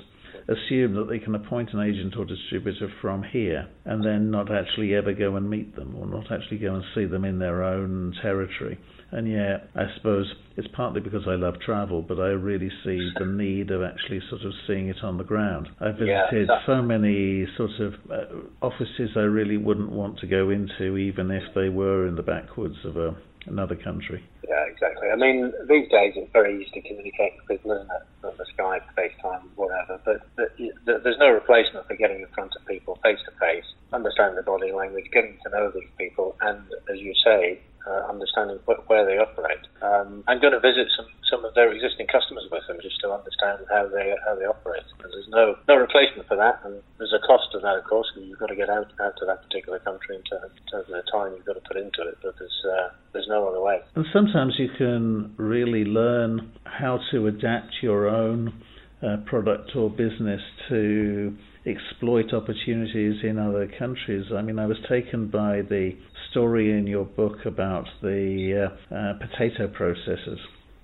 assume 0.48 0.96
that 0.96 1.08
they 1.10 1.20
can 1.20 1.36
appoint 1.36 1.74
an 1.74 1.82
agent 1.82 2.16
or 2.18 2.26
distributor 2.26 2.90
from 3.02 3.24
here 3.24 3.68
and 3.86 4.04
then 4.04 4.32
not 4.32 4.52
actually 4.52 4.96
ever 4.96 5.14
go 5.14 5.36
and 5.36 5.50
meet 5.50 5.76
them 5.76 5.96
or 5.96 6.06
not 6.06 6.32
actually 6.32 6.58
go 6.58 6.76
and 6.76 6.84
see 6.96 7.06
them 7.06 7.26
in 7.26 7.40
their 7.40 7.64
own 7.64 8.14
territory. 8.22 8.80
And 9.12 9.30
yet, 9.30 9.70
I 9.76 9.86
suppose 9.96 10.26
it's 10.58 10.68
partly 10.76 11.00
because 11.00 11.24
I 11.28 11.36
love 11.36 11.56
travel, 11.66 12.02
but 12.02 12.20
I 12.20 12.30
really 12.30 12.70
see 12.84 13.10
the 13.18 13.26
need 13.26 13.72
of 13.72 13.82
actually 13.82 14.22
sort 14.30 14.42
of 14.42 14.52
seeing 14.68 14.90
it 14.90 14.98
on 15.02 15.18
the 15.18 15.24
ground. 15.24 15.70
I've 15.80 15.96
visited 15.96 16.50
yeah, 16.50 16.66
so 16.66 16.82
many 16.82 17.48
sort 17.56 17.72
of 17.80 17.94
uh, 18.12 18.66
offices 18.66 19.12
I 19.16 19.22
really 19.22 19.58
wouldn't 19.58 19.92
want 19.92 20.20
to 20.20 20.28
go 20.28 20.50
into, 20.50 20.98
even 20.98 21.32
if 21.32 21.44
they 21.56 21.70
were 21.70 22.08
in 22.08 22.16
the 22.16 22.24
backwoods 22.24 22.78
of 22.84 22.98
a, 22.98 23.16
another 23.48 23.76
country. 23.76 24.24
Yeah, 24.48 24.66
exactly. 24.68 25.10
I 25.10 25.16
mean, 25.16 25.52
these 25.68 25.90
days 25.90 26.14
it's 26.16 26.32
very 26.32 26.62
easy 26.62 26.82
to 26.82 26.82
communicate 26.88 27.34
with 27.38 27.48
people, 27.48 27.72
isn't 27.72 27.90
it? 27.90 28.28
On 28.28 28.34
the 28.38 28.46
Skype, 28.56 28.84
FaceTime, 28.98 29.44
whatever. 29.56 30.00
But, 30.06 30.28
but 30.36 31.04
there's 31.04 31.20
no 31.20 31.30
replacement 31.30 31.88
for 31.88 31.96
getting 31.96 32.22
in 32.22 32.28
front 32.34 32.54
of 32.56 32.66
people 32.66 33.00
face 33.04 33.20
to 33.26 33.32
face, 33.40 33.66
understanding 33.94 34.36
the 34.36 34.44
body 34.44 34.72
language, 34.72 35.06
getting 35.12 35.38
to 35.44 35.50
know 35.50 35.72
these 35.72 35.90
people, 35.98 36.36
and 36.42 36.60
as 36.92 37.00
you 37.00 37.14
say, 37.24 37.60
uh, 37.88 38.12
understanding 38.12 38.60
wh- 38.68 38.84
where 38.90 39.06
they 39.08 39.18
operate. 39.18 39.64
Um, 39.82 40.24
I'm 40.28 40.42
going 40.44 40.52
to 40.52 40.60
visit 40.60 40.92
some, 40.96 41.08
some 41.32 41.46
of 41.46 41.56
their 41.56 41.72
existing 41.72 42.08
customers 42.12 42.44
with 42.52 42.68
them 42.68 42.78
just 42.84 43.00
to 43.02 43.12
understand 43.12 43.64
how 43.72 43.88
they 43.88 44.12
how 44.28 44.36
they 44.36 44.44
operate. 44.44 44.84
And 45.00 45.10
there's 45.12 45.32
no 45.32 45.56
no 45.68 45.76
replacement 45.80 46.28
for 46.28 46.36
that, 46.36 46.60
and 46.68 46.84
there's 47.00 47.16
a 47.16 47.24
cost 47.26 47.48
to 47.54 47.60
that, 47.60 47.80
of 47.80 47.86
course. 47.86 48.12
You've 48.16 48.40
got 48.40 48.52
to 48.52 48.60
get 48.60 48.70
out 48.70 48.92
out 49.00 49.16
to 49.20 49.26
that 49.26 49.44
particular 49.48 49.80
country 49.80 50.20
in 50.20 50.24
terms, 50.28 50.52
of 50.74 50.86
the 50.88 51.04
time 51.12 51.34
you've 51.36 51.46
got 51.48 51.56
to 51.56 51.64
put 51.64 51.78
into 51.78 52.04
it. 52.04 52.18
But 52.22 52.36
there's 52.40 52.60
uh, 52.68 52.90
there's 53.14 53.28
no 53.30 53.48
other 53.48 53.62
way. 53.62 53.80
And 53.96 54.06
sometimes 54.12 54.56
you 54.60 54.70
can 54.78 55.34
really 55.38 55.86
learn 55.86 56.52
how 56.66 57.00
to 57.12 57.28
adapt 57.28 57.80
your 57.82 58.08
own 58.08 58.54
uh, 59.02 59.18
product 59.26 59.76
or 59.76 59.90
business 59.90 60.42
to 60.70 61.38
exploit 61.68 62.34
opportunities 62.34 63.24
in 63.24 63.38
other 63.38 63.70
countries. 63.78 64.26
I 64.36 64.42
mean, 64.42 64.58
I 64.58 64.66
was 64.66 64.78
taken 64.90 65.28
by 65.28 65.62
the 65.62 65.92
story 66.32 66.72
in 66.72 66.88
your 66.88 67.06
book 67.06 67.46
about 67.46 67.86
the 68.02 68.70
uh, 68.70 68.96
uh, 68.96 69.14
potato 69.20 69.68
processors, 69.68 70.40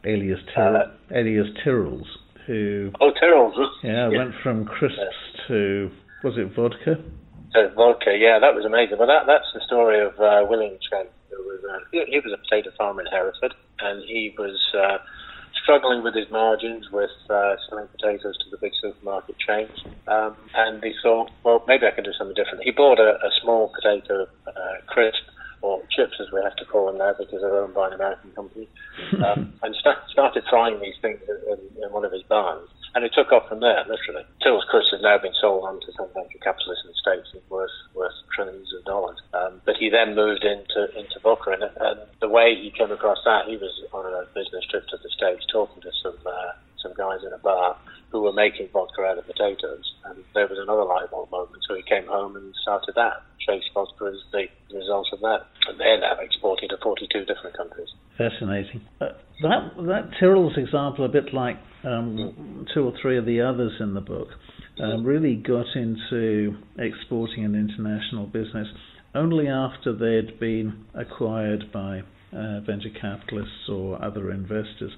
Elias, 0.05 0.39
Tyr- 0.53 0.75
uh, 0.75 1.17
Elias 1.19 1.47
Tyrrells, 1.63 2.05
who 2.47 2.91
oh 2.99 3.11
Tyrrells, 3.21 3.53
yeah, 3.83 4.09
yeah, 4.09 4.17
went 4.17 4.33
from 4.43 4.65
crisps 4.65 4.99
to 5.47 5.89
was 6.23 6.33
it 6.37 6.53
vodka? 6.55 7.01
Uh, 7.55 7.73
vodka, 7.75 8.17
yeah, 8.17 8.39
that 8.39 8.53
was 8.53 8.65
amazing. 8.65 8.97
But 8.97 9.07
that 9.07 9.23
that's 9.27 9.47
the 9.53 9.61
story 9.65 10.01
of 10.03 10.13
uh, 10.19 10.45
William 10.49 10.77
Chase, 10.91 11.07
who 11.29 11.37
was 11.37 11.61
he, 11.91 12.03
he 12.09 12.19
was 12.19 12.33
a 12.33 12.37
potato 12.37 12.71
farmer 12.77 13.01
in 13.01 13.07
Hereford, 13.07 13.53
and 13.79 14.03
he 14.03 14.33
was 14.37 14.59
struggling 15.63 16.03
with 16.03 16.13
his 16.13 16.29
margins 16.29 16.91
with 16.91 17.09
uh, 17.29 17.55
selling 17.67 17.87
potatoes 17.87 18.37
to 18.37 18.49
the 18.51 18.57
big 18.57 18.73
supermarket 18.81 19.35
chains. 19.39 19.71
Um, 20.07 20.35
and 20.53 20.83
he 20.83 20.93
thought, 21.01 21.31
well, 21.43 21.63
maybe 21.67 21.87
I 21.87 21.91
can 21.91 22.03
do 22.03 22.13
something 22.13 22.35
different. 22.35 22.63
He 22.63 22.71
bought 22.71 22.99
a, 22.99 23.15
a 23.23 23.31
small 23.41 23.71
potato 23.73 24.27
uh, 24.45 24.83
crisp, 24.87 25.23
or 25.63 25.81
chips 25.89 26.19
as 26.19 26.27
we 26.35 26.43
have 26.43 26.55
to 26.57 26.65
call 26.65 26.87
them 26.87 26.99
now 26.99 27.15
because 27.17 27.39
they're 27.39 27.55
owned 27.55 27.73
by 27.73 27.87
an 27.87 27.93
American 27.93 28.29
company, 28.35 28.67
um, 29.25 29.55
and 29.63 29.73
start, 29.79 29.97
started 30.11 30.43
trying 30.49 30.77
these 30.79 30.99
things 31.01 31.19
in, 31.47 31.59
in 31.81 31.91
one 31.91 32.03
of 32.03 32.11
his 32.11 32.21
barns. 32.23 32.67
And 32.93 33.03
it 33.03 33.11
took 33.15 33.31
off 33.31 33.49
from 33.49 33.61
there, 33.61 33.81
literally. 33.89 34.21
Tyrrell's 34.43 34.69
Crisp 34.69 34.93
has 34.93 35.01
now 35.01 35.17
been 35.17 35.33
sold 35.41 35.65
on 35.65 35.81
to 35.81 35.89
some 35.97 36.05
venture 36.13 36.37
capitalists 36.43 36.85
in 36.85 36.93
the 36.93 36.99
States 37.01 37.25
and 37.33 37.41
worth, 37.49 37.73
worth 37.95 38.13
trillions 38.35 38.69
of 38.77 38.85
dollars. 38.85 39.17
Um, 39.33 39.61
but 39.65 39.77
he 39.79 39.89
then 39.89 40.13
moved 40.13 40.45
into, 40.45 40.93
into 40.93 41.17
vodka, 41.23 41.57
and, 41.57 41.63
and 41.63 41.99
the 42.21 42.29
way 42.29 42.53
he 42.53 42.69
came 42.69 42.91
across 42.91 43.17
that, 43.25 43.49
he 43.49 43.57
was 43.57 43.73
on 43.93 44.05
a 44.05 44.29
business 44.37 44.61
trip 44.69 44.85
to 44.93 44.97
the 45.01 45.09
Talking 45.51 45.81
to 45.81 45.91
some, 46.03 46.19
uh, 46.25 46.51
some 46.81 46.93
guys 46.97 47.23
in 47.25 47.31
a 47.31 47.39
bar 47.39 47.77
who 48.11 48.21
were 48.21 48.33
making 48.33 48.69
vodka 48.71 49.01
out 49.01 49.17
of 49.17 49.25
potatoes. 49.25 49.83
And 50.05 50.23
there 50.35 50.47
was 50.47 50.59
another 50.61 50.85
light 50.85 51.09
bulb 51.09 51.31
moment, 51.31 51.63
so 51.67 51.75
he 51.75 51.81
came 51.81 52.05
home 52.05 52.35
and 52.35 52.53
started 52.61 52.93
that. 52.95 53.23
Chase 53.41 53.63
Vodka 53.73 54.05
is 54.07 54.21
the 54.31 54.47
result 54.73 55.07
of 55.11 55.19
that. 55.21 55.47
And 55.67 55.79
they're 55.79 55.99
now 55.99 56.19
exporting 56.21 56.69
to 56.69 56.77
42 56.81 57.25
different 57.25 57.57
countries. 57.57 57.89
Fascinating. 58.17 58.81
Uh, 59.01 59.17
that, 59.41 59.75
that 59.87 60.09
Tyrrell's 60.19 60.57
example, 60.57 61.05
a 61.05 61.09
bit 61.09 61.33
like 61.33 61.57
um, 61.83 62.65
two 62.73 62.85
or 62.85 62.93
three 63.01 63.17
of 63.17 63.25
the 63.25 63.41
others 63.41 63.73
in 63.79 63.93
the 63.93 64.01
book, 64.01 64.27
um, 64.81 65.03
really 65.03 65.35
got 65.35 65.65
into 65.75 66.55
exporting 66.77 67.45
an 67.45 67.55
international 67.55 68.25
business 68.27 68.67
only 69.15 69.47
after 69.47 69.93
they'd 69.93 70.39
been 70.39 70.85
acquired 70.93 71.71
by 71.71 72.01
uh, 72.35 72.59
venture 72.61 72.89
capitalists 72.99 73.69
or 73.69 74.03
other 74.03 74.31
investors. 74.31 74.91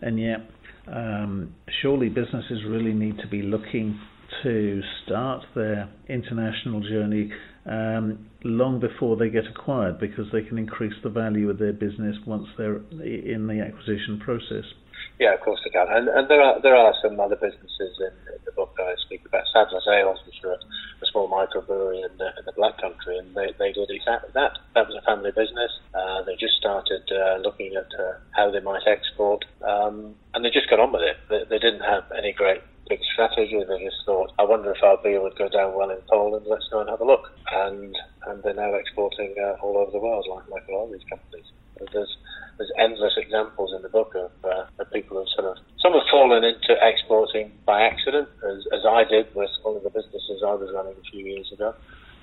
And 0.00 0.18
yet, 0.18 0.38
um, 0.86 1.54
surely 1.82 2.08
businesses 2.08 2.64
really 2.66 2.92
need 2.94 3.18
to 3.18 3.28
be 3.28 3.42
looking 3.42 4.00
to 4.42 4.80
start 5.04 5.44
their 5.54 5.90
international 6.08 6.80
journey 6.80 7.30
um, 7.66 8.26
long 8.44 8.80
before 8.80 9.16
they 9.16 9.28
get 9.28 9.44
acquired 9.46 10.00
because 10.00 10.26
they 10.32 10.42
can 10.42 10.56
increase 10.56 10.94
the 11.02 11.10
value 11.10 11.50
of 11.50 11.58
their 11.58 11.72
business 11.72 12.16
once 12.26 12.46
they're 12.56 12.76
in 12.76 13.46
the 13.46 13.60
acquisition 13.60 14.20
process. 14.24 14.64
Yeah, 15.20 15.34
of 15.34 15.40
course 15.40 15.60
they 15.64 15.70
can. 15.70 15.86
And, 15.90 16.08
and 16.08 16.28
there 16.28 16.40
are 16.40 16.60
there 16.62 16.74
are 16.74 16.94
some 17.02 17.20
other 17.20 17.36
businesses 17.36 17.92
in, 18.00 18.14
in 18.32 18.40
the 18.46 18.52
book 18.52 18.72
that 18.76 18.88
I 18.88 18.94
speak 19.04 19.20
about. 19.26 19.44
Sadler's 19.52 19.86
Ales, 19.86 20.18
which 20.24 20.40
are 20.44 20.56
a, 20.56 20.60
a 21.02 21.06
small 21.12 21.28
microbrewery 21.28 22.00
in 22.00 22.16
the, 22.16 22.32
in 22.40 22.44
the 22.46 22.56
Black 22.56 22.80
Country, 22.80 23.18
and 23.18 23.34
they, 23.34 23.52
they 23.58 23.72
did 23.72 23.90
exactly 23.90 24.30
that. 24.32 24.56
That 24.74 24.88
was 24.88 24.96
a 24.96 25.04
family 25.04 25.30
business. 25.30 25.72
Uh, 25.92 26.22
they 26.24 26.36
just 26.36 26.56
started 26.56 27.04
uh, 27.12 27.36
looking 27.44 27.76
at 27.76 27.92
uh, 28.00 28.16
how 28.32 28.50
they 28.50 28.60
might 28.60 28.86
export, 28.86 29.44
um, 29.60 30.14
and 30.32 30.44
they 30.44 30.50
just 30.50 30.70
got 30.70 30.80
on 30.80 30.92
with 30.92 31.02
it. 31.02 31.16
They, 31.28 31.44
they 31.50 31.60
didn't 31.60 31.84
have 31.84 32.04
any 32.16 32.32
great 32.32 32.62
big 32.88 33.00
strategy. 33.12 33.60
They 33.60 33.84
just 33.84 34.00
thought, 34.06 34.32
I 34.38 34.44
wonder 34.44 34.72
if 34.72 34.82
our 34.82 34.96
beer 35.02 35.20
would 35.20 35.36
go 35.36 35.48
down 35.48 35.76
well 35.76 35.90
in 35.90 36.00
Poland. 36.08 36.46
Let's 36.48 36.68
go 36.72 36.80
and 36.80 36.88
have 36.88 37.00
a 37.00 37.04
look. 37.04 37.28
And 37.52 37.94
and 38.26 38.42
they're 38.42 38.54
now 38.54 38.72
exporting 38.74 39.34
uh, 39.36 39.60
all 39.60 39.76
over 39.76 39.92
the 39.92 40.00
world, 40.00 40.26
like 40.32 40.48
like 40.48 40.68
all 40.68 40.90
these 40.90 41.04
companies. 41.08 41.46
There's 41.92 42.16
there's 42.58 42.72
endless 42.78 43.14
examples 43.16 43.72
in 43.74 43.82
the 43.82 43.88
book 43.88 44.14
of 44.14 44.30
people 44.92 45.18
who 45.18 45.26
sort 45.34 45.56
of 45.56 45.62
some 45.90 45.98
have 45.98 46.08
fallen 46.10 46.44
into 46.44 46.76
exporting 46.80 47.50
by 47.66 47.82
accident, 47.82 48.28
as, 48.44 48.64
as 48.72 48.86
I 48.88 49.04
did 49.04 49.34
with 49.34 49.50
one 49.62 49.76
of 49.76 49.82
the 49.82 49.90
businesses 49.90 50.42
I 50.46 50.54
was 50.54 50.70
running 50.74 50.94
a 50.94 51.10
few 51.10 51.24
years 51.24 51.50
ago. 51.52 51.74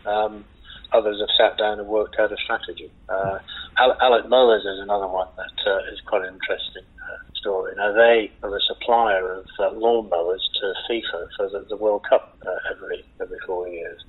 Um, 0.06 0.46
others 0.94 1.20
have 1.20 1.36
sat 1.38 1.58
down 1.58 1.80
and 1.80 1.88
worked 1.88 2.16
out 2.20 2.32
a 2.32 2.38
strategy. 2.38 2.92
Uh, 3.10 3.40
Allett 3.78 4.30
Mowers 4.30 4.64
is 4.64 4.80
another 4.80 5.08
one 5.08 5.28
that 5.36 5.70
uh, 5.70 5.92
is 5.92 6.00
quite 6.06 6.22
an 6.22 6.34
interesting 6.34 6.84
uh, 7.04 7.18
story. 7.36 7.74
Now 7.76 7.92
they 7.92 8.32
are 8.44 8.56
a 8.56 8.62
supplier 8.62 9.34
of 9.34 9.46
uh, 9.60 9.72
lawnmowers 9.72 10.44
to 10.62 10.74
FIFA 10.90 11.28
for 11.36 11.50
the, 11.50 11.66
the 11.68 11.78
World 11.78 12.06
Cup 12.10 12.38
uh, 12.46 12.74
every 12.74 13.04
every 13.22 13.40
four 13.46 13.68
years. 13.68 14.00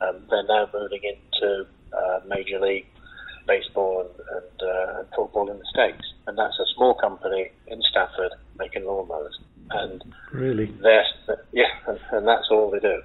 Um, 0.00 0.26
they're 0.28 0.42
now 0.48 0.68
moving 0.74 1.02
into 1.04 1.66
uh, 1.92 2.20
Major 2.26 2.58
League 2.58 2.86
baseball 3.46 4.00
and, 4.00 4.42
and, 4.42 4.68
uh, 4.68 4.98
and 5.00 5.08
football 5.14 5.50
in 5.50 5.58
the 5.58 5.66
States. 5.72 6.13
And 6.26 6.38
that's 6.38 6.58
a 6.58 6.64
small 6.74 6.94
company 6.94 7.50
in 7.66 7.82
Stafford 7.90 8.32
making 8.58 8.82
lawnmowers. 8.82 9.36
And 9.70 10.02
really, 10.32 10.72
they're, 10.82 11.04
yeah, 11.52 11.72
and, 12.12 12.26
that's 12.26 12.48
all 12.50 12.70
they 12.70 12.80
do. 12.80 13.02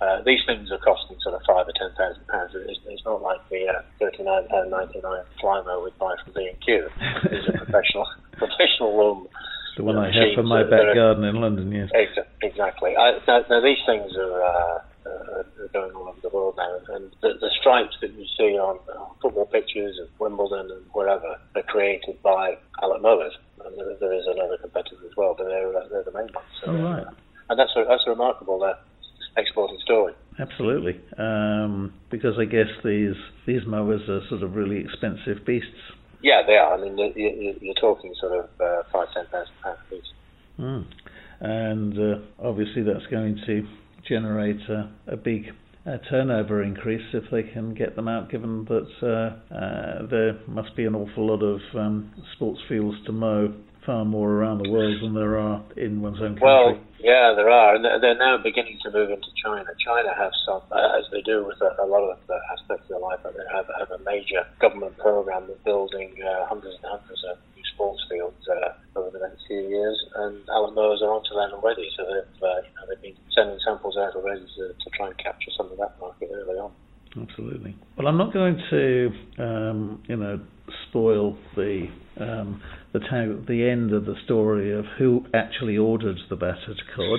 Uh, 0.00 0.22
these 0.24 0.40
things 0.46 0.70
are 0.72 0.78
costing 0.78 1.16
sort 1.22 1.34
of 1.34 1.42
five 1.46 1.68
or 1.68 1.72
ten 1.76 1.90
thousand 1.96 2.26
pounds. 2.26 2.52
It's, 2.54 2.80
it's 2.86 3.04
not 3.04 3.22
like 3.22 3.38
the 3.50 3.68
uh, 3.68 3.82
thirty-nine 4.00 4.48
pound 4.48 4.70
ninety-nine 4.70 5.24
Flymo 5.42 5.84
we'd 5.84 5.98
buy 5.98 6.14
from 6.24 6.32
B 6.34 6.48
and 6.48 6.60
Q. 6.64 6.88
These 7.30 7.48
a 7.48 7.52
professional, 7.64 8.06
professional 8.32 8.96
lawn. 8.96 9.26
The 9.76 9.84
one 9.84 9.98
I 9.98 10.06
have 10.06 10.34
for 10.34 10.42
my 10.42 10.62
back 10.62 10.94
garden 10.94 11.24
in 11.24 11.36
London, 11.36 11.70
yes. 11.70 11.90
Exactly. 12.42 12.96
I, 12.96 13.18
now, 13.26 13.44
now, 13.48 13.60
these 13.60 13.78
things 13.86 14.16
are 14.16 14.42
uh, 14.42 14.78
uh, 15.06 15.42
going 15.72 15.92
all 15.92 16.08
over 16.08 16.20
the 16.22 16.28
world 16.28 16.54
now. 16.56 16.78
And 16.94 17.10
the, 17.22 17.34
the 17.40 17.50
stripes 17.60 17.96
that 18.00 18.12
you 18.12 18.26
see 18.36 18.58
on 18.58 18.78
uh, 18.92 19.04
football 19.22 19.46
pictures 19.46 19.98
of 20.02 20.08
Wimbledon 20.18 20.70
and 20.70 20.84
wherever 20.92 21.36
are 21.54 21.62
created 21.62 22.09
by 22.30 22.56
Allett 22.82 23.02
Mowers. 23.02 23.34
And 23.64 23.76
there, 23.76 23.96
there 24.00 24.14
is 24.14 24.24
another 24.26 24.56
competitor 24.60 25.02
as 25.04 25.14
well, 25.16 25.34
but 25.36 25.44
they're, 25.44 25.76
uh, 25.76 25.88
they're 25.90 26.04
the 26.04 26.12
main 26.12 26.30
ones. 26.32 26.52
So, 26.64 26.70
oh, 26.70 26.82
right. 26.82 27.06
And 27.48 27.58
that's 27.58 27.74
a, 27.76 27.84
that's 27.88 28.04
a 28.06 28.10
remarkable 28.10 28.62
uh, 28.62 28.74
exporting 29.36 29.78
story. 29.84 30.14
Absolutely, 30.38 31.00
um, 31.18 31.92
because 32.10 32.38
I 32.38 32.46
guess 32.46 32.70
these 32.82 33.18
these 33.46 33.60
mowers 33.66 34.00
are 34.08 34.20
sort 34.30 34.42
of 34.42 34.54
really 34.54 34.78
expensive 34.78 35.44
beasts. 35.44 35.82
Yeah, 36.22 36.42
they 36.46 36.54
are. 36.54 36.74
I 36.74 36.80
mean, 36.80 36.96
you're 36.96 37.74
talking 37.80 38.14
sort 38.20 38.32
of 38.38 38.44
uh, 38.60 38.82
five, 38.92 39.08
ten 39.12 39.26
thousand 39.26 39.54
pounds 39.62 39.78
a 39.86 39.94
piece. 39.94 40.10
Mm. 40.58 40.84
And 41.40 41.98
uh, 41.98 42.18
obviously, 42.38 42.82
that's 42.82 43.06
going 43.10 43.40
to 43.46 43.66
generate 44.08 44.60
a, 44.68 44.90
a 45.08 45.16
big 45.16 45.46
uh, 45.86 45.96
turnover 46.10 46.62
increase 46.62 47.04
if 47.12 47.24
they 47.30 47.42
can 47.42 47.74
get 47.74 47.96
them 47.96 48.08
out, 48.08 48.30
given 48.30 48.64
that 48.66 48.88
uh, 49.02 49.54
uh, 49.54 50.06
there 50.10 50.38
must 50.46 50.74
be 50.76 50.84
an 50.84 50.94
awful 50.94 51.26
lot 51.26 51.42
of 51.42 51.60
um, 51.74 52.12
sports 52.34 52.60
fields 52.68 52.96
to 53.06 53.12
mow 53.12 53.52
far 53.86 54.04
more 54.04 54.30
around 54.30 54.58
the 54.58 54.68
world 54.68 54.94
than 55.02 55.14
there 55.14 55.38
are 55.38 55.64
in 55.76 56.02
one's 56.02 56.20
own 56.20 56.36
country. 56.36 56.44
Well, 56.44 56.78
yeah, 57.00 57.32
there 57.34 57.48
are, 57.48 57.74
and 57.76 57.84
they're 57.84 58.18
now 58.18 58.36
beginning 58.36 58.78
to 58.84 58.90
move 58.90 59.08
into 59.08 59.28
China. 59.42 59.64
China 59.80 60.12
has 60.16 60.32
some, 60.44 60.60
uh, 60.70 60.98
as 61.00 61.08
they 61.10 61.22
do 61.22 61.46
with 61.46 61.56
a, 61.62 61.82
a 61.82 61.86
lot 61.88 62.04
of 62.04 62.18
the 62.28 62.36
aspects 62.52 62.84
of 62.84 62.88
their 62.88 62.98
life, 63.00 63.20
but 63.22 63.32
they 63.32 63.48
have, 63.48 63.64
have 63.78 63.90
a 63.90 64.04
major 64.04 64.44
government 64.60 64.96
program 64.98 65.48
of 65.48 65.64
building 65.64 66.12
uh, 66.20 66.46
hundreds 66.46 66.76
and 66.82 66.92
hundreds 66.92 67.24
of 67.24 67.38
fields 68.08 68.42
uh, 68.48 68.98
over 68.98 69.10
the 69.10 69.22
next 69.24 69.42
few 69.46 69.60
years, 69.60 69.96
and 70.16 70.44
Allett 70.48 70.74
Mowers 70.74 71.00
are 71.02 71.12
onto 71.12 71.34
that 71.34 71.54
already. 71.56 71.88
So 71.96 72.04
they've, 72.04 72.42
uh, 72.42 72.60
you 72.62 72.72
know, 72.76 72.84
they've 72.88 73.02
been 73.02 73.18
sending 73.34 73.58
samples 73.64 73.96
out 73.96 74.14
already 74.14 74.44
to, 74.44 74.64
to 74.72 74.88
try 74.96 75.08
and 75.08 75.18
capture 75.18 75.50
some 75.56 75.70
of 75.72 75.78
that 75.78 75.96
market 76.00 76.30
early 76.32 76.58
on. 76.58 76.72
Absolutely. 77.16 77.76
Well, 77.98 78.06
I'm 78.06 78.16
not 78.16 78.32
going 78.32 78.56
to, 78.70 79.10
um, 79.38 80.02
you 80.06 80.16
know, 80.16 80.40
spoil 80.88 81.36
the 81.56 81.86
um, 82.20 82.62
the 82.92 83.00
tag, 83.00 83.46
the 83.46 83.68
end 83.68 83.92
of 83.92 84.04
the 84.04 84.14
story 84.24 84.76
of 84.76 84.84
who 84.98 85.24
actually 85.34 85.76
ordered 85.76 86.18
the 86.28 86.36
battered 86.36 86.80
cod. 86.94 87.18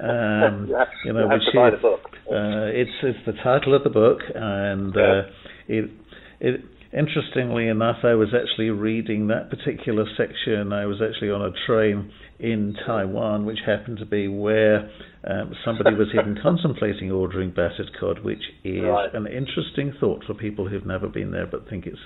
Um, 0.00 0.68
yeah, 0.70 0.84
you 1.04 1.12
know, 1.12 1.28
which 1.28 1.42
is, 1.42 1.84
uh, 1.84 2.70
it's 2.72 2.90
it's 3.02 3.18
the 3.26 3.32
title 3.42 3.74
of 3.74 3.84
the 3.84 3.90
book, 3.90 4.20
and 4.34 4.94
yeah. 4.94 5.02
uh, 5.02 5.22
it 5.68 5.90
it 6.40 6.60
interestingly 6.92 7.68
enough, 7.68 7.98
I 8.04 8.14
was 8.14 8.28
actually 8.34 8.70
reading 8.70 9.28
that 9.28 9.50
particular 9.50 10.04
section. 10.16 10.72
I 10.72 10.86
was 10.86 11.00
actually 11.02 11.30
on 11.30 11.42
a 11.42 11.50
train 11.66 12.10
in 12.38 12.74
Taiwan, 12.86 13.44
which 13.44 13.58
happened 13.64 13.98
to 13.98 14.06
be 14.06 14.28
where 14.28 14.90
um, 15.28 15.52
somebody 15.64 15.94
was 15.94 16.08
even 16.14 16.38
contemplating 16.42 17.10
ordering 17.10 17.50
battered 17.50 17.90
cod, 17.98 18.24
which 18.24 18.42
is 18.64 18.82
right. 18.82 19.14
an 19.14 19.26
interesting 19.26 19.92
thought 20.00 20.24
for 20.26 20.34
people 20.34 20.68
who've 20.68 20.86
never 20.86 21.08
been 21.08 21.30
there 21.30 21.46
but 21.46 21.68
think 21.68 21.86
it's 21.86 21.98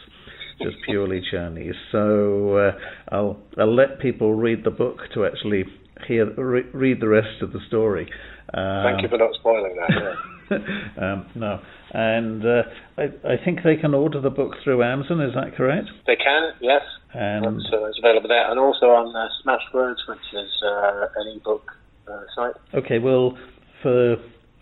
just 0.61 0.77
purely 0.87 1.23
Chinese. 1.31 1.75
So 1.93 2.57
uh, 2.57 2.73
I'll 3.11 3.39
I'll 3.59 3.75
let 3.75 4.01
people 4.01 4.35
read 4.35 4.65
the 4.65 4.71
book 4.71 4.99
to 5.15 5.25
actually 5.25 5.65
hear 6.07 6.33
re- 6.35 6.71
read 6.73 7.01
the 7.01 7.09
rest 7.09 7.43
of 7.43 7.53
the 7.53 7.61
story. 7.69 8.11
Um, 8.53 8.85
Thank 8.85 9.03
you 9.03 9.09
for 9.09 9.19
not 9.19 9.35
spoiling 9.39 9.77
that. 9.77 9.91
Yeah. 9.91 10.57
um, 11.01 11.27
no, 11.35 11.61
and 11.95 12.45
uh, 12.45 12.63
I, 12.99 13.05
I 13.35 13.37
think 13.45 13.61
they 13.63 13.77
can 13.77 13.95
order 13.95 14.21
the 14.21 14.31
book 14.31 14.53
through 14.65 14.83
Amazon. 14.83 15.21
Is 15.21 15.33
that 15.35 15.55
correct? 15.57 15.89
They 16.07 16.17
can, 16.17 16.53
yes. 16.61 16.83
And 17.15 17.63
so 17.71 17.85
it's 17.85 17.99
available 18.03 18.29
there, 18.29 18.51
and 18.51 18.59
also 18.59 18.87
on 18.87 19.15
uh, 19.15 19.29
Smashwords, 19.41 20.03
which 20.09 20.19
is 20.33 20.51
uh, 20.67 21.07
an 21.15 21.37
ebook 21.37 21.71
uh, 22.09 22.21
site. 22.35 22.55
Okay, 22.75 22.99
well, 22.99 23.39
for 23.81 24.17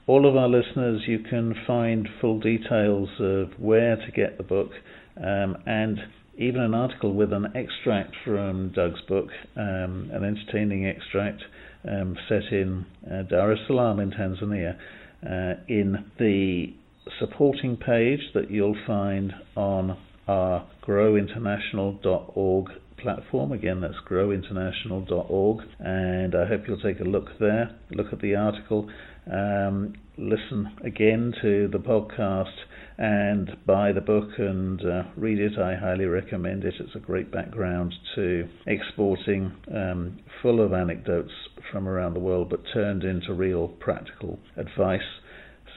all 0.07 0.29
of 0.29 0.37
our 0.37 0.49
listeners, 0.49 1.03
you 1.07 1.21
can 1.21 1.55
find 1.67 2.07
full 2.21 2.39
details 2.39 3.09
of 3.19 3.59
where 3.59 3.97
to 3.97 4.13
get 4.15 4.37
the 4.37 4.45
book 4.45 4.71
um, 5.17 5.57
and 5.65 5.99
even 6.37 6.61
an 6.61 6.75
article 6.75 7.15
with 7.15 7.33
an 7.33 7.47
extract 7.55 8.15
from 8.25 8.73
Doug's 8.75 9.01
book, 9.09 9.29
um, 9.57 10.11
an 10.13 10.25
entertaining 10.25 10.87
extract 10.87 11.43
um, 11.89 12.17
set 12.29 12.53
in 12.53 12.85
uh, 13.11 13.23
Dar 13.23 13.53
es 13.53 13.59
Salaam 13.67 14.01
in 14.01 14.11
Tanzania, 14.11 14.77
uh, 15.25 15.61
in 15.69 16.05
the 16.19 16.75
supporting 17.19 17.77
page 17.77 18.21
that 18.35 18.51
you'll 18.51 18.77
find 18.87 19.33
on 19.57 19.99
our 20.29 20.67
growinternational.org 20.87 22.67
platform. 22.99 23.53
Again, 23.53 23.81
that's 23.81 23.95
growinternational.org, 24.09 25.65
and 25.81 26.35
I 26.35 26.47
hope 26.47 26.63
you'll 26.67 26.81
take 26.81 27.01
a 27.01 27.05
look 27.05 27.39
there, 27.41 27.77
look 27.91 28.13
at 28.13 28.21
the 28.21 28.37
article, 28.37 28.89
um, 29.31 29.95
listen 30.19 30.77
again 30.85 31.33
to 31.43 31.69
the 31.69 31.79
podcast 31.79 32.55
and 32.99 33.57
buy 33.67 33.93
the 33.93 34.01
book 34.01 34.29
and 34.39 34.81
uh, 34.81 35.03
read 35.17 35.39
it. 35.39 35.59
I 35.59 35.75
highly 35.75 36.05
recommend 36.05 36.65
it. 36.65 36.75
It's 36.79 36.95
a 36.95 37.01
great 37.01 37.33
background 37.33 37.95
to 38.15 38.49
exporting, 38.67 39.53
um, 39.75 40.19
full 40.43 40.61
of 40.65 40.73
anecdotes 40.73 41.33
from 41.71 41.89
around 41.89 42.15
the 42.15 42.21
world, 42.21 42.51
but 42.51 42.61
turned 42.73 43.05
into 43.05 43.33
real 43.33 43.69
practical 43.69 44.39
advice. 44.57 45.01